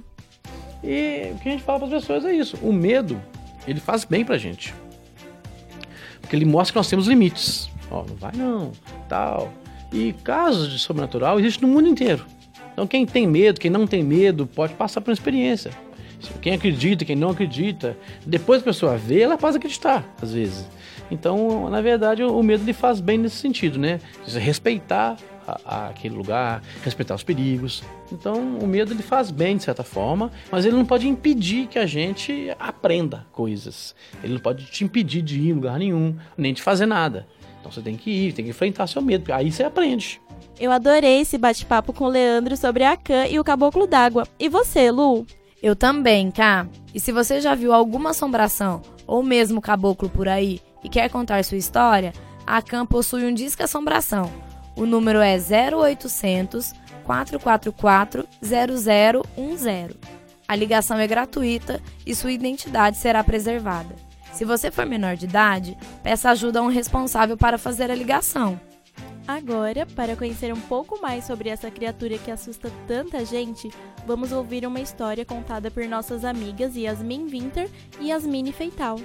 E 0.83 1.31
o 1.33 1.39
que 1.39 1.47
a 1.47 1.51
gente 1.53 1.63
fala 1.63 1.79
para 1.79 1.87
as 1.87 2.01
pessoas 2.01 2.25
é 2.25 2.33
isso: 2.33 2.57
o 2.61 2.73
medo, 2.73 3.21
ele 3.65 3.79
faz 3.79 4.03
bem 4.03 4.25
pra 4.25 4.37
gente. 4.37 4.73
Porque 6.19 6.35
ele 6.35 6.45
mostra 6.45 6.73
que 6.73 6.79
nós 6.79 6.89
temos 6.89 7.07
limites. 7.07 7.69
Ó, 7.89 8.03
não 8.03 8.15
vai 8.15 8.31
não, 8.35 8.71
tal. 9.07 9.53
E 9.93 10.13
casos 10.23 10.69
de 10.71 10.79
sobrenatural 10.79 11.39
existem 11.39 11.67
no 11.67 11.73
mundo 11.73 11.87
inteiro. 11.87 12.25
Então 12.81 12.87
quem 12.87 13.05
tem 13.05 13.27
medo, 13.27 13.59
quem 13.59 13.69
não 13.69 13.85
tem 13.85 14.01
medo, 14.01 14.47
pode 14.47 14.73
passar 14.73 15.01
por 15.01 15.11
uma 15.11 15.13
experiência. 15.13 15.69
Quem 16.41 16.53
acredita, 16.53 17.05
quem 17.05 17.15
não 17.15 17.29
acredita, 17.29 17.95
depois 18.25 18.63
a 18.63 18.65
pessoa 18.65 18.97
vê, 18.97 19.21
ela 19.21 19.37
pode 19.37 19.57
acreditar, 19.57 20.03
às 20.19 20.33
vezes. 20.33 20.67
Então, 21.11 21.69
na 21.69 21.79
verdade, 21.79 22.23
o 22.23 22.41
medo 22.41 22.63
lhe 22.63 22.73
faz 22.73 22.99
bem 22.99 23.19
nesse 23.19 23.35
sentido, 23.35 23.77
né? 23.77 23.99
Respeitar 24.25 25.15
a, 25.47 25.61
a 25.63 25.87
aquele 25.89 26.15
lugar, 26.15 26.63
respeitar 26.83 27.13
os 27.13 27.21
perigos. 27.21 27.83
Então, 28.11 28.57
o 28.57 28.65
medo 28.65 28.93
ele 28.93 29.03
faz 29.03 29.29
bem 29.29 29.57
de 29.57 29.63
certa 29.63 29.83
forma, 29.83 30.31
mas 30.51 30.65
ele 30.65 30.75
não 30.75 30.85
pode 30.85 31.07
impedir 31.07 31.67
que 31.67 31.77
a 31.77 31.85
gente 31.85 32.51
aprenda 32.59 33.27
coisas. 33.31 33.93
Ele 34.23 34.33
não 34.33 34.41
pode 34.41 34.65
te 34.65 34.83
impedir 34.83 35.21
de 35.21 35.39
ir 35.39 35.49
em 35.49 35.53
lugar 35.53 35.77
nenhum, 35.77 36.15
nem 36.35 36.51
de 36.51 36.63
fazer 36.63 36.87
nada. 36.87 37.27
Então, 37.61 37.71
você 37.71 37.81
tem 37.81 37.95
que 37.95 38.09
ir, 38.09 38.33
tem 38.33 38.43
que 38.43 38.51
enfrentar 38.51 38.87
seu 38.87 39.01
medo, 39.01 39.31
aí 39.31 39.49
você 39.51 39.63
aprende. 39.63 40.19
Eu 40.59 40.71
adorei 40.71 41.21
esse 41.21 41.37
bate-papo 41.37 41.93
com 41.93 42.03
o 42.03 42.09
Leandro 42.09 42.57
sobre 42.57 42.83
a 42.83 42.97
Cã 42.97 43.25
e 43.27 43.39
o 43.39 43.43
Caboclo 43.43 43.87
d'Água. 43.87 44.27
E 44.37 44.49
você, 44.49 44.91
Lu? 44.91 45.25
Eu 45.61 45.75
também, 45.75 46.29
Cá. 46.29 46.67
E 46.93 46.99
se 46.99 47.11
você 47.11 47.39
já 47.39 47.55
viu 47.55 47.71
alguma 47.71 48.09
assombração 48.09 48.81
ou 49.07 49.23
mesmo 49.23 49.61
caboclo 49.61 50.09
por 50.09 50.27
aí 50.27 50.59
e 50.83 50.89
quer 50.89 51.09
contar 51.09 51.43
sua 51.43 51.57
história, 51.57 52.13
a 52.45 52.61
CAM 52.61 52.85
possui 52.85 53.25
um 53.25 53.33
disco 53.33 53.63
assombração. 53.63 54.31
O 54.75 54.85
número 54.85 55.19
é 55.19 55.37
0800 55.37 56.73
444 57.03 58.27
0010. 58.41 59.91
A 60.47 60.55
ligação 60.55 60.97
é 60.97 61.07
gratuita 61.07 61.81
e 62.05 62.13
sua 62.13 62.31
identidade 62.31 62.97
será 62.97 63.23
preservada. 63.23 63.95
Se 64.33 64.45
você 64.45 64.71
for 64.71 64.85
menor 64.85 65.15
de 65.15 65.25
idade, 65.25 65.77
peça 66.01 66.29
ajuda 66.29 66.59
a 66.59 66.63
um 66.63 66.67
responsável 66.67 67.37
para 67.37 67.57
fazer 67.57 67.91
a 67.91 67.95
ligação. 67.95 68.59
Agora, 69.27 69.85
para 69.85 70.15
conhecer 70.15 70.53
um 70.53 70.59
pouco 70.61 70.99
mais 71.01 71.25
sobre 71.25 71.49
essa 71.49 71.69
criatura 71.69 72.17
que 72.17 72.31
assusta 72.31 72.71
tanta 72.87 73.23
gente, 73.23 73.69
vamos 74.05 74.31
ouvir 74.31 74.65
uma 74.65 74.79
história 74.79 75.23
contada 75.23 75.69
por 75.69 75.85
nossas 75.87 76.25
amigas 76.25 76.75
Yasmin 76.75 77.27
Winter 77.27 77.69
e 77.99 78.07
Yasmine 78.09 78.51
Feital. 78.51 78.99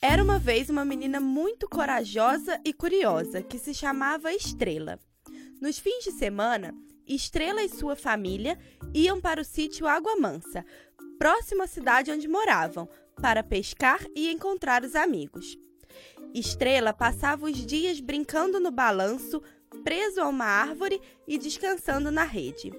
Era 0.00 0.22
uma 0.22 0.38
vez 0.38 0.70
uma 0.70 0.84
menina 0.84 1.18
muito 1.18 1.68
corajosa 1.68 2.60
e 2.64 2.72
curiosa 2.72 3.42
que 3.42 3.58
se 3.58 3.74
chamava 3.74 4.32
Estrela. 4.32 4.98
Nos 5.60 5.78
fins 5.78 6.04
de 6.04 6.12
semana, 6.12 6.72
Estrela 7.06 7.62
e 7.62 7.68
sua 7.68 7.96
família 7.96 8.56
iam 8.94 9.20
para 9.20 9.40
o 9.40 9.44
sítio 9.44 9.88
Água 9.88 10.14
Mansa, 10.16 10.64
próximo 11.18 11.64
à 11.64 11.66
cidade 11.66 12.12
onde 12.12 12.28
moravam, 12.28 12.88
para 13.20 13.42
pescar 13.42 14.04
e 14.14 14.30
encontrar 14.30 14.84
os 14.84 14.94
amigos. 14.94 15.58
Estrela 16.34 16.92
passava 16.92 17.46
os 17.46 17.66
dias 17.66 18.00
brincando 18.00 18.60
no 18.60 18.70
balanço, 18.70 19.42
preso 19.82 20.20
a 20.20 20.28
uma 20.28 20.44
árvore 20.44 21.00
e 21.26 21.38
descansando 21.38 22.10
na 22.10 22.24
rede. 22.24 22.72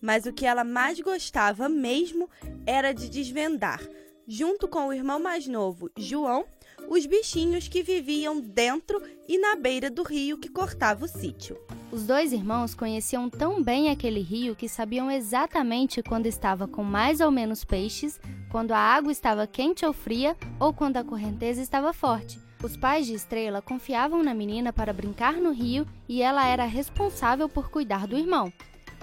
Mas 0.00 0.26
o 0.26 0.32
que 0.32 0.46
ela 0.46 0.64
mais 0.64 1.00
gostava 1.00 1.68
mesmo 1.68 2.28
era 2.66 2.92
de 2.92 3.08
desvendar, 3.08 3.80
junto 4.26 4.68
com 4.68 4.88
o 4.88 4.92
irmão 4.92 5.18
mais 5.18 5.46
novo, 5.46 5.90
João, 5.96 6.44
os 6.88 7.06
bichinhos 7.06 7.66
que 7.66 7.82
viviam 7.82 8.40
dentro 8.40 9.02
e 9.26 9.38
na 9.38 9.56
beira 9.56 9.90
do 9.90 10.02
rio 10.02 10.38
que 10.38 10.48
cortava 10.48 11.04
o 11.04 11.08
sítio. 11.08 11.58
Os 11.90 12.04
dois 12.04 12.32
irmãos 12.32 12.74
conheciam 12.74 13.30
tão 13.30 13.62
bem 13.62 13.90
aquele 13.90 14.20
rio 14.20 14.54
que 14.54 14.68
sabiam 14.68 15.10
exatamente 15.10 16.02
quando 16.02 16.26
estava 16.26 16.68
com 16.68 16.84
mais 16.84 17.20
ou 17.20 17.30
menos 17.30 17.64
peixes, 17.64 18.20
quando 18.50 18.72
a 18.72 18.78
água 18.78 19.10
estava 19.10 19.46
quente 19.46 19.86
ou 19.86 19.92
fria 19.92 20.36
ou 20.60 20.72
quando 20.72 20.98
a 20.98 21.04
correnteza 21.04 21.62
estava 21.62 21.92
forte. 21.92 22.38
Os 22.62 22.76
pais 22.76 23.06
de 23.06 23.14
Estrela 23.14 23.62
confiavam 23.62 24.22
na 24.22 24.34
menina 24.34 24.72
para 24.72 24.92
brincar 24.92 25.34
no 25.34 25.52
rio 25.52 25.86
e 26.08 26.20
ela 26.20 26.46
era 26.46 26.64
responsável 26.64 27.48
por 27.48 27.70
cuidar 27.70 28.06
do 28.06 28.18
irmão. 28.18 28.52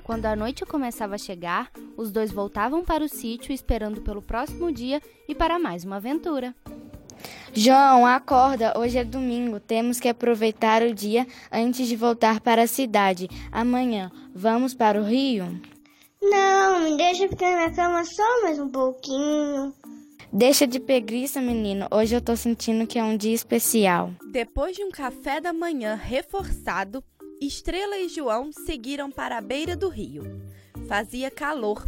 Quando 0.03 0.27
a 0.27 0.36
noite 0.36 0.63
começava 0.65 1.15
a 1.15 1.17
chegar, 1.17 1.72
os 1.98 2.12
dois 2.12 2.32
voltavam 2.32 2.84
para 2.84 3.03
o 3.03 3.10
sítio 3.10 3.51
esperando 3.51 4.01
pelo 4.01 4.22
próximo 4.22 4.72
dia 4.72 5.01
e 5.27 5.34
para 5.34 5.58
mais 5.58 5.84
uma 5.84 5.96
aventura. 5.96 6.53
João, 7.53 8.05
acorda, 8.05 8.77
hoje 8.77 8.98
é 8.98 9.03
domingo, 9.03 9.60
temos 9.60 10.00
que 10.00 10.10
aproveitar 10.10 10.81
o 10.81 10.93
dia 10.93 11.25
antes 11.51 11.88
de 11.88 11.95
voltar 11.95 12.39
para 12.41 12.63
a 12.63 12.67
cidade. 12.67 13.29
Amanhã, 13.51 14.12
vamos 14.34 14.74
para 14.74 15.00
o 15.00 15.03
rio? 15.03 15.60
Não, 16.22 16.79
me 16.81 16.98
deixa 16.98 17.27
ficar 17.27 17.55
na 17.55 17.74
cama 17.74 18.03
só 18.03 18.41
mais 18.41 18.60
um 18.60 18.69
pouquinho. 18.69 19.74
Deixa 20.34 20.67
de 20.67 20.79
preguiça, 20.79 21.39
menino. 21.39 21.88
Hoje 21.91 22.15
eu 22.15 22.22
tô 22.22 22.36
sentindo 22.36 22.86
que 22.86 23.00
é 23.00 23.03
um 23.03 23.15
dia 23.15 23.34
especial. 23.34 24.12
Depois 24.31 24.75
de 24.75 24.84
um 24.84 24.91
café 24.91 25.39
da 25.39 25.53
manhã 25.53 25.95
reforçado, 25.95 27.01
Estrela 27.41 27.98
e 27.98 28.10
João 28.10 28.51
seguiram 28.51 29.10
para 29.10 29.38
a 29.38 29.41
beira 29.41 29.75
do 29.75 29.88
rio. 29.88 30.24
Fazia 30.88 31.31
calor. 31.31 31.88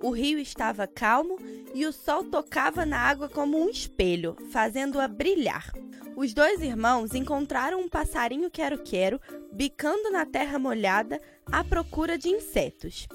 O 0.00 0.10
rio 0.10 0.38
estava 0.38 0.86
calmo 0.86 1.36
e 1.74 1.84
o 1.84 1.92
sol 1.92 2.22
tocava 2.24 2.86
na 2.86 2.98
água 2.98 3.28
como 3.28 3.58
um 3.58 3.68
espelho, 3.68 4.36
fazendo-a 4.50 5.08
brilhar. 5.08 5.72
Os 6.16 6.32
dois 6.32 6.62
irmãos 6.62 7.14
encontraram 7.14 7.80
um 7.80 7.88
passarinho 7.88 8.50
quero-quero 8.50 9.20
bicando 9.52 10.10
na 10.10 10.24
terra 10.24 10.58
molhada 10.58 11.20
à 11.50 11.64
procura 11.64 12.16
de 12.16 12.28
insetos. 12.28 13.08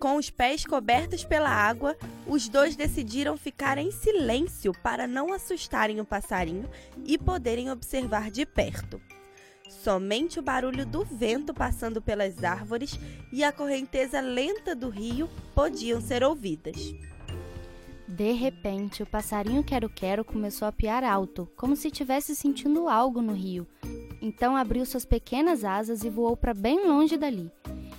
Com 0.00 0.16
os 0.16 0.30
pés 0.30 0.64
cobertos 0.64 1.24
pela 1.24 1.50
água, 1.50 1.96
os 2.26 2.48
dois 2.48 2.76
decidiram 2.76 3.36
ficar 3.36 3.78
em 3.78 3.90
silêncio 3.90 4.72
para 4.82 5.06
não 5.06 5.32
assustarem 5.32 6.00
o 6.00 6.04
passarinho 6.04 6.68
e 7.04 7.16
poderem 7.16 7.70
observar 7.70 8.30
de 8.30 8.44
perto. 8.44 9.00
Somente 9.68 10.38
o 10.38 10.42
barulho 10.42 10.86
do 10.86 11.04
vento 11.04 11.54
passando 11.54 12.00
pelas 12.00 12.42
árvores 12.42 12.98
e 13.32 13.44
a 13.44 13.52
correnteza 13.52 14.20
lenta 14.20 14.74
do 14.74 14.88
rio 14.88 15.28
podiam 15.54 16.00
ser 16.00 16.22
ouvidas. 16.22 16.94
De 18.08 18.32
repente, 18.32 19.02
o 19.02 19.06
passarinho 19.06 19.64
quero-quero 19.64 20.24
começou 20.24 20.66
a 20.66 20.72
piar 20.72 21.02
alto, 21.02 21.48
como 21.56 21.74
se 21.74 21.88
estivesse 21.88 22.34
sentindo 22.36 22.88
algo 22.88 23.20
no 23.20 23.32
rio. 23.32 23.66
Então 24.22 24.56
abriu 24.56 24.86
suas 24.86 25.04
pequenas 25.04 25.64
asas 25.64 26.02
e 26.02 26.08
voou 26.08 26.36
para 26.36 26.54
bem 26.54 26.86
longe 26.86 27.16
dali. 27.16 27.50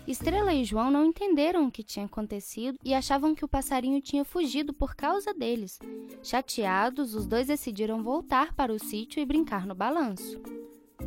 Estrela 0.08 0.54
e 0.54 0.64
João 0.64 0.90
não 0.90 1.06
entenderam 1.06 1.68
o 1.68 1.72
que 1.72 1.84
tinha 1.84 2.06
acontecido 2.06 2.80
e 2.84 2.94
achavam 2.94 3.36
que 3.36 3.44
o 3.44 3.48
passarinho 3.48 4.02
tinha 4.02 4.24
fugido 4.24 4.74
por 4.74 4.96
causa 4.96 5.34
deles. 5.34 5.78
Chateados, 6.24 7.14
os 7.14 7.28
dois 7.28 7.48
decidiram 7.48 8.02
voltar 8.02 8.54
para 8.54 8.72
o 8.72 8.80
sítio 8.80 9.22
e 9.22 9.26
brincar 9.26 9.68
no 9.68 9.76
balanço. 9.76 10.42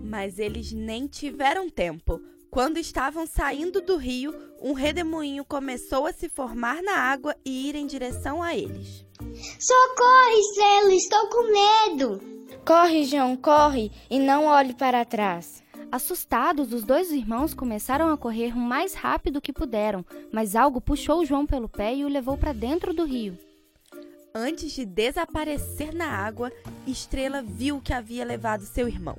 Mas 0.02 0.38
eles 0.38 0.72
nem 0.72 1.06
tiveram 1.06 1.68
tempo. 1.68 2.20
Quando 2.50 2.78
estavam 2.78 3.26
saindo 3.26 3.80
do 3.80 3.96
rio, 3.96 4.34
um 4.60 4.72
redemoinho 4.72 5.44
começou 5.44 6.06
a 6.06 6.12
se 6.12 6.28
formar 6.28 6.82
na 6.82 6.96
água 6.96 7.36
e 7.44 7.68
ir 7.68 7.76
em 7.76 7.86
direção 7.86 8.42
a 8.42 8.56
eles. 8.56 9.06
Socorro, 9.58 10.38
Estrela, 10.38 10.94
estou 10.94 11.28
com 11.28 11.52
medo. 11.52 12.20
Corre, 12.66 13.04
João, 13.04 13.36
corre 13.36 13.92
e 14.10 14.18
não 14.18 14.46
olhe 14.46 14.74
para 14.74 15.04
trás. 15.04 15.62
Assustados, 15.92 16.72
os 16.72 16.84
dois 16.84 17.10
irmãos 17.10 17.52
começaram 17.52 18.12
a 18.12 18.16
correr 18.16 18.52
o 18.52 18.60
mais 18.60 18.94
rápido 18.94 19.40
que 19.40 19.52
puderam, 19.52 20.04
mas 20.32 20.54
algo 20.54 20.80
puxou 20.80 21.24
João 21.24 21.46
pelo 21.46 21.68
pé 21.68 21.94
e 21.94 22.04
o 22.04 22.08
levou 22.08 22.36
para 22.36 22.52
dentro 22.52 22.92
do 22.92 23.04
rio. 23.04 23.36
Antes 24.32 24.72
de 24.72 24.84
desaparecer 24.84 25.92
na 25.92 26.06
água, 26.06 26.52
Estrela 26.86 27.42
viu 27.42 27.80
que 27.80 27.92
havia 27.92 28.24
levado 28.24 28.62
seu 28.62 28.86
irmão. 28.86 29.16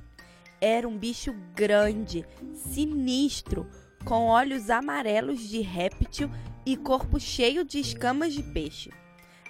Era 0.63 0.87
um 0.87 0.95
bicho 0.95 1.33
grande, 1.55 2.23
sinistro, 2.53 3.67
com 4.05 4.27
olhos 4.27 4.69
amarelos 4.69 5.39
de 5.39 5.59
réptil 5.59 6.29
e 6.63 6.77
corpo 6.77 7.19
cheio 7.19 7.65
de 7.65 7.79
escamas 7.79 8.31
de 8.31 8.43
peixe. 8.43 8.91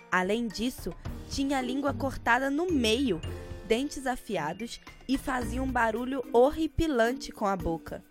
Além 0.10 0.48
disso, 0.48 0.94
tinha 1.30 1.58
a 1.58 1.62
língua 1.62 1.94
cortada 1.94 2.50
no 2.50 2.72
meio, 2.72 3.20
dentes 3.68 4.08
afiados 4.08 4.80
e 5.06 5.18
fazia 5.18 5.62
um 5.62 5.70
barulho 5.70 6.24
horripilante 6.32 7.30
com 7.30 7.46
a 7.46 7.58
boca. 7.58 8.02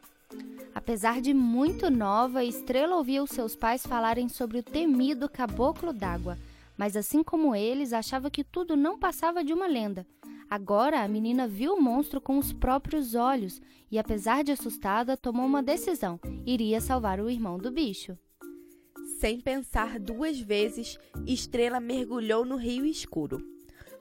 Apesar 0.74 1.22
de 1.22 1.32
muito 1.32 1.90
nova, 1.90 2.44
Estrela 2.44 2.96
ouvia 2.96 3.22
os 3.22 3.30
seus 3.30 3.56
pais 3.56 3.84
falarem 3.84 4.28
sobre 4.28 4.58
o 4.58 4.62
temido 4.62 5.26
caboclo 5.26 5.94
d'água, 5.94 6.38
mas 6.76 6.96
assim 6.96 7.22
como 7.22 7.56
eles, 7.56 7.94
achava 7.94 8.30
que 8.30 8.44
tudo 8.44 8.76
não 8.76 8.98
passava 8.98 9.42
de 9.42 9.54
uma 9.54 9.66
lenda. 9.66 10.06
Agora 10.50 11.04
a 11.04 11.06
menina 11.06 11.46
viu 11.46 11.74
o 11.74 11.80
monstro 11.80 12.20
com 12.20 12.36
os 12.36 12.52
próprios 12.52 13.14
olhos 13.14 13.62
e, 13.88 14.00
apesar 14.00 14.42
de 14.42 14.50
assustada, 14.50 15.16
tomou 15.16 15.46
uma 15.46 15.62
decisão: 15.62 16.18
iria 16.44 16.80
salvar 16.80 17.20
o 17.20 17.30
irmão 17.30 17.56
do 17.56 17.70
bicho. 17.70 18.18
Sem 19.20 19.38
pensar 19.38 20.00
duas 20.00 20.40
vezes, 20.40 20.98
Estrela 21.24 21.78
mergulhou 21.78 22.44
no 22.44 22.56
rio 22.56 22.84
escuro. 22.84 23.38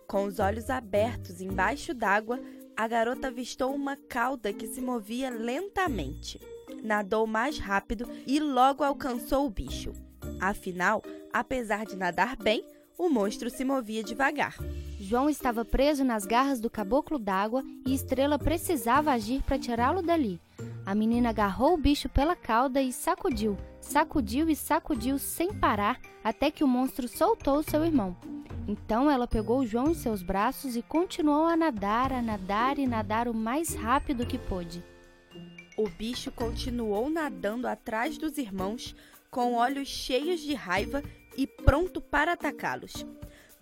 Com 0.08 0.26
os 0.26 0.40
olhos 0.40 0.72
abertos 0.72 1.40
embaixo 1.40 1.94
d'água, 1.94 2.40
a 2.76 2.88
garota 2.88 3.28
avistou 3.28 3.76
uma 3.76 3.96
cauda 3.96 4.52
que 4.52 4.66
se 4.66 4.82
movia 4.82 5.30
lentamente. 5.30 6.40
Nadou 6.82 7.28
mais 7.28 7.60
rápido 7.60 8.10
e 8.26 8.40
logo 8.40 8.84
alcançou 8.84 9.46
o 9.46 9.52
bicho. 9.52 9.92
Afinal, 10.40 11.04
apesar 11.32 11.86
de 11.86 11.96
nadar 11.96 12.36
bem, 12.38 12.66
o 13.00 13.10
monstro 13.10 13.50
se 13.50 13.64
movia 13.64 14.04
devagar. 14.04 14.58
João 15.00 15.30
estava 15.30 15.64
preso 15.64 16.04
nas 16.04 16.26
garras 16.26 16.60
do 16.60 16.70
caboclo 16.70 17.18
d'água 17.18 17.64
e 17.88 17.94
Estrela 17.94 18.38
precisava 18.38 19.14
agir 19.14 19.42
para 19.42 19.58
tirá-lo 19.58 20.02
dali. 20.02 20.38
A 20.86 20.94
menina 20.94 21.30
agarrou 21.30 21.76
o 21.76 21.78
bicho 21.78 22.10
pela 22.10 22.36
cauda 22.36 22.82
e 22.82 22.92
sacudiu, 22.92 23.58
sacudiu 23.80 24.50
e 24.50 24.56
sacudiu 24.56 25.18
sem 25.18 25.54
parar 25.54 25.98
até 26.22 26.52
que 26.52 26.62
o 26.62 26.68
monstro 26.68 27.08
soltou 27.08 27.64
seu 27.64 27.86
irmão. 27.86 28.18
Então 28.68 29.10
ela 29.10 29.26
pegou 29.26 29.66
João 29.66 29.92
em 29.92 29.96
seus 29.96 30.22
braços 30.22 30.76
e 30.76 30.82
continuou 30.82 31.46
a 31.46 31.56
nadar, 31.56 32.12
a 32.12 32.22
nadar 32.22 32.78
e 32.78 32.86
nadar 32.86 33.30
o 33.30 33.34
mais 33.34 33.74
rápido 33.76 34.26
que 34.26 34.38
pôde. 34.38 34.84
O 35.78 35.88
bicho 35.88 36.32
continuou 36.32 37.10
nadando 37.10 37.66
atrás 37.66 38.18
dos 38.18 38.38
irmãos, 38.38 38.94
com 39.32 39.54
olhos 39.54 39.88
cheios 39.88 40.42
de 40.42 40.54
raiva 40.54 41.02
e 41.40 41.48
pronto 41.48 42.02
para 42.02 42.34
atacá-los. 42.34 43.06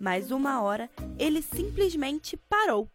Mas 0.00 0.32
uma 0.32 0.60
hora 0.60 0.90
ele 1.16 1.40
simplesmente 1.40 2.36
parou 2.36 2.90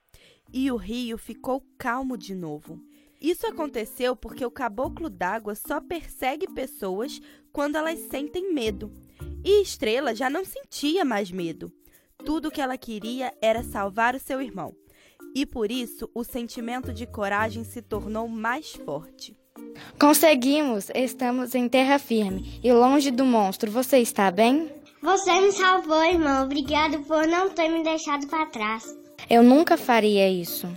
e 0.51 0.69
o 0.69 0.75
rio 0.75 1.17
ficou 1.17 1.63
calmo 1.77 2.17
de 2.17 2.35
novo. 2.35 2.77
Isso 3.21 3.47
aconteceu 3.47 4.13
porque 4.13 4.45
o 4.45 4.51
caboclo 4.51 5.09
d'água 5.09 5.55
só 5.55 5.79
persegue 5.79 6.47
pessoas 6.53 7.21
quando 7.53 7.77
elas 7.77 7.97
sentem 8.09 8.53
medo. 8.53 8.91
E 9.41 9.61
Estrela 9.61 10.13
já 10.13 10.29
não 10.29 10.43
sentia 10.43 11.05
mais 11.05 11.31
medo. 11.31 11.71
Tudo 12.25 12.49
o 12.49 12.51
que 12.51 12.59
ela 12.59 12.77
queria 12.77 13.33
era 13.41 13.63
salvar 13.63 14.15
o 14.15 14.19
seu 14.19 14.41
irmão. 14.41 14.75
E 15.33 15.45
por 15.45 15.71
isso 15.71 16.09
o 16.13 16.25
sentimento 16.25 16.91
de 16.93 17.07
coragem 17.07 17.63
se 17.63 17.81
tornou 17.81 18.27
mais 18.27 18.73
forte. 18.73 19.33
Conseguimos! 19.99 20.89
Estamos 20.93 21.55
em 21.55 21.69
terra 21.69 21.97
firme 21.97 22.59
e 22.63 22.71
longe 22.73 23.11
do 23.11 23.23
monstro. 23.23 23.71
Você 23.71 23.99
está 23.99 24.29
bem? 24.31 24.69
Você 25.01 25.41
me 25.41 25.51
salvou, 25.51 26.03
irmão. 26.03 26.45
Obrigado 26.45 26.99
por 27.03 27.27
não 27.27 27.49
ter 27.49 27.69
me 27.69 27.83
deixado 27.83 28.27
para 28.27 28.45
trás. 28.47 28.83
Eu 29.29 29.43
nunca 29.43 29.77
faria 29.77 30.29
isso. 30.29 30.67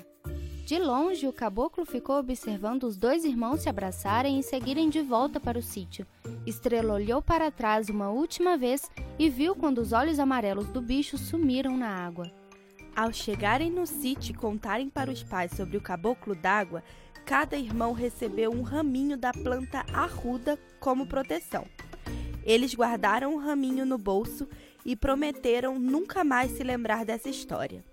De 0.66 0.78
longe, 0.80 1.28
o 1.28 1.32
caboclo 1.32 1.84
ficou 1.84 2.18
observando 2.18 2.84
os 2.84 2.96
dois 2.96 3.24
irmãos 3.24 3.62
se 3.62 3.68
abraçarem 3.68 4.40
e 4.40 4.42
seguirem 4.42 4.88
de 4.88 5.00
volta 5.00 5.38
para 5.38 5.58
o 5.58 5.62
sítio. 5.62 6.04
Estrela 6.44 6.94
olhou 6.94 7.22
para 7.22 7.52
trás 7.52 7.88
uma 7.88 8.10
última 8.10 8.56
vez 8.56 8.90
e 9.16 9.28
viu 9.28 9.54
quando 9.54 9.78
os 9.78 9.92
olhos 9.92 10.18
amarelos 10.18 10.68
do 10.68 10.82
bicho 10.82 11.16
sumiram 11.16 11.76
na 11.76 11.88
água. 11.88 12.32
Ao 12.96 13.12
chegarem 13.12 13.70
no 13.70 13.86
sítio 13.86 14.32
e 14.32 14.36
contarem 14.36 14.88
para 14.88 15.10
os 15.10 15.22
pais 15.22 15.52
sobre 15.52 15.76
o 15.76 15.80
caboclo 15.80 16.34
d'água, 16.34 16.82
cada 17.26 17.56
irmão 17.56 17.92
recebeu 17.92 18.52
um 18.52 18.62
raminho 18.62 19.16
da 19.16 19.32
planta 19.32 19.84
arruda 19.92 20.56
como 20.78 21.08
proteção. 21.08 21.66
Eles 22.44 22.72
guardaram 22.72 23.34
o 23.34 23.38
raminho 23.38 23.84
no 23.84 23.98
bolso 23.98 24.48
e 24.84 24.94
prometeram 24.94 25.76
nunca 25.76 26.22
mais 26.22 26.52
se 26.52 26.62
lembrar 26.62 27.04
dessa 27.04 27.28
história. 27.28 27.84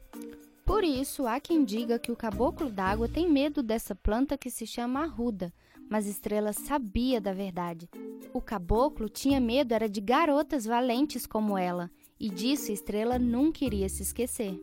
Por 0.63 0.83
isso, 0.83 1.25
há 1.25 1.39
quem 1.39 1.65
diga 1.65 1.97
que 1.97 2.11
o 2.11 2.15
caboclo 2.15 2.69
d'água 2.69 3.09
tem 3.09 3.27
medo 3.27 3.63
dessa 3.63 3.95
planta 3.95 4.37
que 4.37 4.51
se 4.51 4.67
chama 4.67 5.01
arruda, 5.01 5.51
mas 5.89 6.05
Estrela 6.05 6.53
sabia 6.53 7.19
da 7.19 7.33
verdade. 7.33 7.89
O 8.31 8.39
caboclo 8.39 9.09
tinha 9.09 9.39
medo 9.39 9.73
era 9.73 9.89
de 9.89 9.99
garotas 9.99 10.63
valentes 10.63 11.25
como 11.25 11.57
ela, 11.57 11.89
e 12.19 12.29
disso 12.29 12.71
Estrela 12.71 13.17
nunca 13.17 13.65
iria 13.65 13.89
se 13.89 14.03
esquecer. 14.03 14.61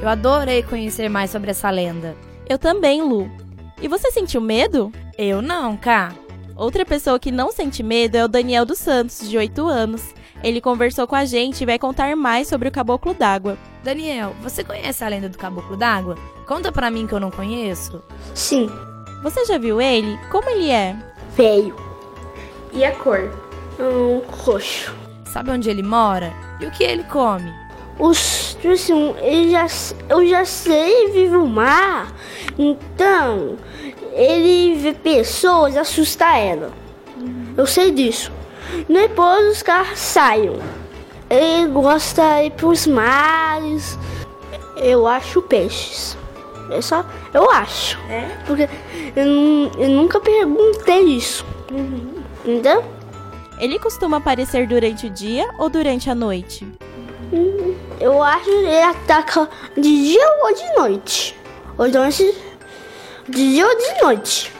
Eu 0.00 0.08
adorei 0.08 0.62
conhecer 0.62 1.08
mais 1.08 1.30
sobre 1.30 1.50
essa 1.50 1.68
lenda. 1.68 2.16
Eu 2.48 2.58
também, 2.58 3.02
Lu. 3.02 3.30
E 3.80 3.88
você 3.88 4.10
sentiu 4.10 4.40
medo? 4.40 4.92
Eu 5.16 5.40
não, 5.42 5.76
Cá. 5.76 6.12
Outra 6.56 6.84
pessoa 6.84 7.18
que 7.18 7.32
não 7.32 7.50
sente 7.50 7.82
medo 7.82 8.16
é 8.16 8.24
o 8.24 8.28
Daniel 8.28 8.64
dos 8.64 8.78
Santos, 8.78 9.28
de 9.28 9.36
8 9.36 9.66
anos. 9.66 10.14
Ele 10.42 10.60
conversou 10.60 11.06
com 11.06 11.16
a 11.16 11.24
gente 11.24 11.62
e 11.62 11.66
vai 11.66 11.78
contar 11.78 12.14
mais 12.14 12.46
sobre 12.46 12.68
o 12.68 12.72
caboclo 12.72 13.12
d'água. 13.12 13.58
Daniel, 13.82 14.36
você 14.40 14.62
conhece 14.62 15.02
a 15.02 15.08
lenda 15.08 15.28
do 15.28 15.36
caboclo 15.38 15.76
d'água? 15.76 16.16
Conta 16.46 16.70
pra 16.70 16.90
mim 16.90 17.06
que 17.06 17.14
eu 17.14 17.18
não 17.18 17.30
conheço. 17.30 18.02
Sim. 18.34 18.70
Você 19.22 19.44
já 19.46 19.58
viu 19.58 19.80
ele? 19.80 20.16
Como 20.30 20.48
ele 20.48 20.70
é? 20.70 20.96
Feio. 21.34 21.74
E 22.72 22.84
a 22.84 22.92
cor? 22.92 23.32
Um 23.80 24.18
roxo. 24.30 24.94
Sabe 25.26 25.50
onde 25.50 25.68
ele 25.68 25.82
mora? 25.82 26.32
E 26.60 26.66
o 26.66 26.70
que 26.70 26.84
ele 26.84 27.02
come? 27.04 27.52
Os, 27.98 28.56
assim, 28.72 29.14
eu 29.22 29.50
já, 29.50 29.66
eu 30.08 30.26
já 30.26 30.44
sei, 30.44 31.10
vive 31.10 31.28
no 31.28 31.46
mar. 31.46 32.12
Então, 32.58 33.56
ele 34.12 34.74
vê 34.76 34.92
pessoas, 34.92 35.76
assusta 35.76 36.36
ela. 36.36 36.72
Eu 37.56 37.66
sei 37.66 37.90
disso. 37.90 38.32
Depois 38.88 39.52
os 39.52 39.62
caras 39.62 39.98
saem. 39.98 40.58
Ele 41.30 41.68
gosta 41.68 42.22
de 42.40 42.46
ir 42.46 42.50
pros 42.50 42.86
mares. 42.86 43.98
Eu 44.76 45.06
acho 45.06 45.40
peixes. 45.42 46.16
É 46.70 46.80
só. 46.80 47.04
Eu 47.32 47.50
acho. 47.50 47.98
É? 48.08 48.28
Porque 48.46 48.68
eu, 49.14 49.24
eu 49.78 49.88
nunca 49.90 50.18
perguntei 50.20 51.02
isso. 51.02 51.44
Entendeu? 52.44 52.84
Ele 53.58 53.78
costuma 53.78 54.16
aparecer 54.16 54.66
durante 54.66 55.06
o 55.06 55.10
dia 55.10 55.48
ou 55.58 55.70
durante 55.70 56.10
a 56.10 56.14
noite? 56.14 56.66
Eu 58.00 58.22
acho 58.22 58.44
que 58.44 58.50
ele 58.50 58.82
ataca 58.82 59.48
de 59.76 59.82
dia 59.82 60.26
ou 60.42 60.54
de 60.54 60.76
noite. 60.76 61.36
Ou 61.78 61.90
durante. 61.90 62.34
De 63.28 63.52
dia 63.52 63.66
ou 63.66 63.76
de 63.76 64.02
noite. 64.02 64.52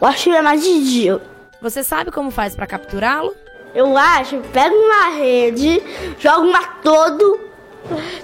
Eu 0.00 0.06
acho 0.06 0.24
que 0.24 0.30
é 0.30 0.42
mais 0.42 0.62
de 0.62 0.84
dia. 0.84 1.20
Você 1.60 1.82
sabe 1.82 2.10
como 2.10 2.30
faz 2.30 2.54
pra 2.54 2.66
capturá-lo? 2.66 3.34
Eu 3.74 3.96
acho, 3.96 4.38
pega 4.52 4.74
uma 4.74 5.10
rede, 5.10 5.80
joga 6.18 6.40
uma 6.40 6.66
todo, 6.82 7.38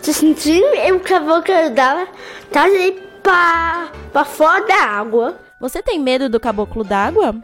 se 0.00 0.12
sentir 0.12 0.62
o 0.92 1.00
caboclo 1.00 1.70
dela, 1.70 2.08
tá 2.50 2.62
aí 2.62 3.00
pra, 3.22 3.88
pra 4.12 4.24
fora 4.24 4.66
da 4.66 4.82
água. 4.82 5.36
Você 5.60 5.82
tem 5.82 6.00
medo 6.00 6.28
do 6.28 6.40
caboclo 6.40 6.82
d'água? 6.82 7.34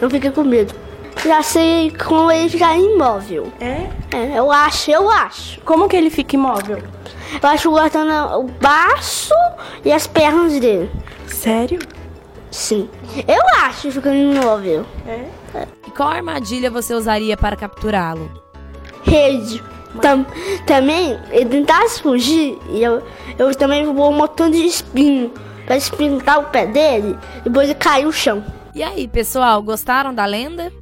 Eu 0.00 0.08
fiquei 0.08 0.30
com 0.30 0.44
medo. 0.44 0.72
Já 1.24 1.42
sei 1.42 1.90
como 1.92 2.30
ele 2.30 2.48
ficar 2.48 2.76
imóvel. 2.76 3.52
É? 3.60 3.88
É, 4.16 4.38
eu 4.38 4.50
acho, 4.50 4.90
eu 4.90 5.08
acho. 5.08 5.60
Como 5.60 5.88
que 5.88 5.96
ele 5.96 6.10
fica 6.10 6.34
imóvel? 6.34 6.82
Eu 7.40 7.48
acho 7.48 7.70
guardando 7.70 8.38
o 8.38 8.44
baço 8.60 9.34
e 9.84 9.92
as 9.92 10.06
pernas 10.06 10.58
dele. 10.58 10.90
Sério? 11.26 11.78
Sim. 12.50 12.90
Eu 13.26 13.40
acho 13.64 13.90
ficando 13.90 14.16
imóvel. 14.16 14.84
É? 15.06 15.28
E 15.86 15.90
qual 15.90 16.08
armadilha 16.08 16.70
você 16.70 16.92
usaria 16.92 17.36
para 17.36 17.56
capturá-lo? 17.56 18.30
Rede. 19.04 19.62
Tam, 20.00 20.26
também, 20.66 21.18
ele 21.30 21.44
tentasse 21.44 22.00
fugir 22.00 22.58
e 22.70 22.82
eu, 22.82 23.02
eu 23.38 23.54
também 23.54 23.84
vou 23.84 24.10
um 24.10 24.16
montão 24.16 24.50
de 24.50 24.64
espinho 24.64 25.30
pra 25.66 25.76
espintar 25.76 26.40
o 26.40 26.44
pé 26.44 26.66
dele 26.66 27.16
e 27.40 27.42
depois 27.42 27.68
ele 27.68 27.78
cair 27.78 28.06
no 28.06 28.12
chão. 28.12 28.42
E 28.74 28.82
aí, 28.82 29.06
pessoal, 29.06 29.62
gostaram 29.62 30.14
da 30.14 30.24
lenda? 30.24 30.72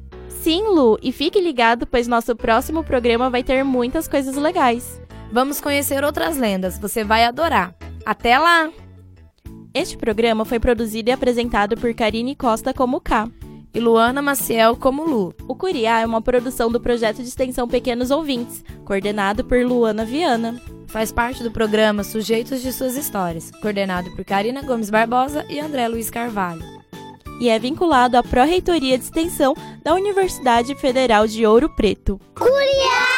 Sim, 0.41 0.63
Lu, 0.63 0.97
e 1.03 1.11
fique 1.11 1.39
ligado, 1.39 1.85
pois 1.85 2.07
nosso 2.07 2.35
próximo 2.35 2.83
programa 2.83 3.29
vai 3.29 3.43
ter 3.43 3.63
muitas 3.63 4.07
coisas 4.07 4.35
legais. 4.35 4.99
Vamos 5.31 5.61
conhecer 5.61 6.03
outras 6.03 6.35
lendas, 6.35 6.79
você 6.79 7.03
vai 7.03 7.25
adorar. 7.25 7.75
Até 8.03 8.39
lá! 8.39 8.71
Este 9.71 9.95
programa 9.95 10.43
foi 10.43 10.59
produzido 10.59 11.11
e 11.11 11.13
apresentado 11.13 11.77
por 11.77 11.93
Karine 11.93 12.35
Costa 12.35 12.73
como 12.73 12.99
K. 12.99 13.29
E 13.71 13.79
Luana 13.79 14.19
Maciel 14.19 14.75
como 14.75 15.05
Lu. 15.05 15.31
O 15.47 15.55
Curiá 15.55 15.99
é 15.99 16.05
uma 16.07 16.23
produção 16.23 16.71
do 16.71 16.81
projeto 16.81 17.17
de 17.17 17.29
extensão 17.29 17.67
Pequenos 17.67 18.09
Ouvintes, 18.09 18.65
coordenado 18.83 19.45
por 19.45 19.63
Luana 19.63 20.03
Viana. 20.03 20.59
Faz 20.87 21.11
parte 21.11 21.43
do 21.43 21.51
programa 21.51 22.03
Sujeitos 22.03 22.63
de 22.63 22.73
Suas 22.73 22.97
Histórias, 22.97 23.51
coordenado 23.61 24.09
por 24.15 24.25
Karina 24.25 24.63
Gomes 24.63 24.89
Barbosa 24.89 25.45
e 25.47 25.59
André 25.59 25.87
Luiz 25.87 26.09
Carvalho. 26.09 26.80
E 27.41 27.49
é 27.49 27.57
vinculado 27.57 28.15
à 28.17 28.21
Pró-Reitoria 28.21 28.95
de 28.99 29.03
Extensão 29.03 29.55
da 29.83 29.95
Universidade 29.95 30.75
Federal 30.75 31.25
de 31.25 31.43
Ouro 31.43 31.67
Preto. 31.75 32.21
Curiá! 32.35 33.10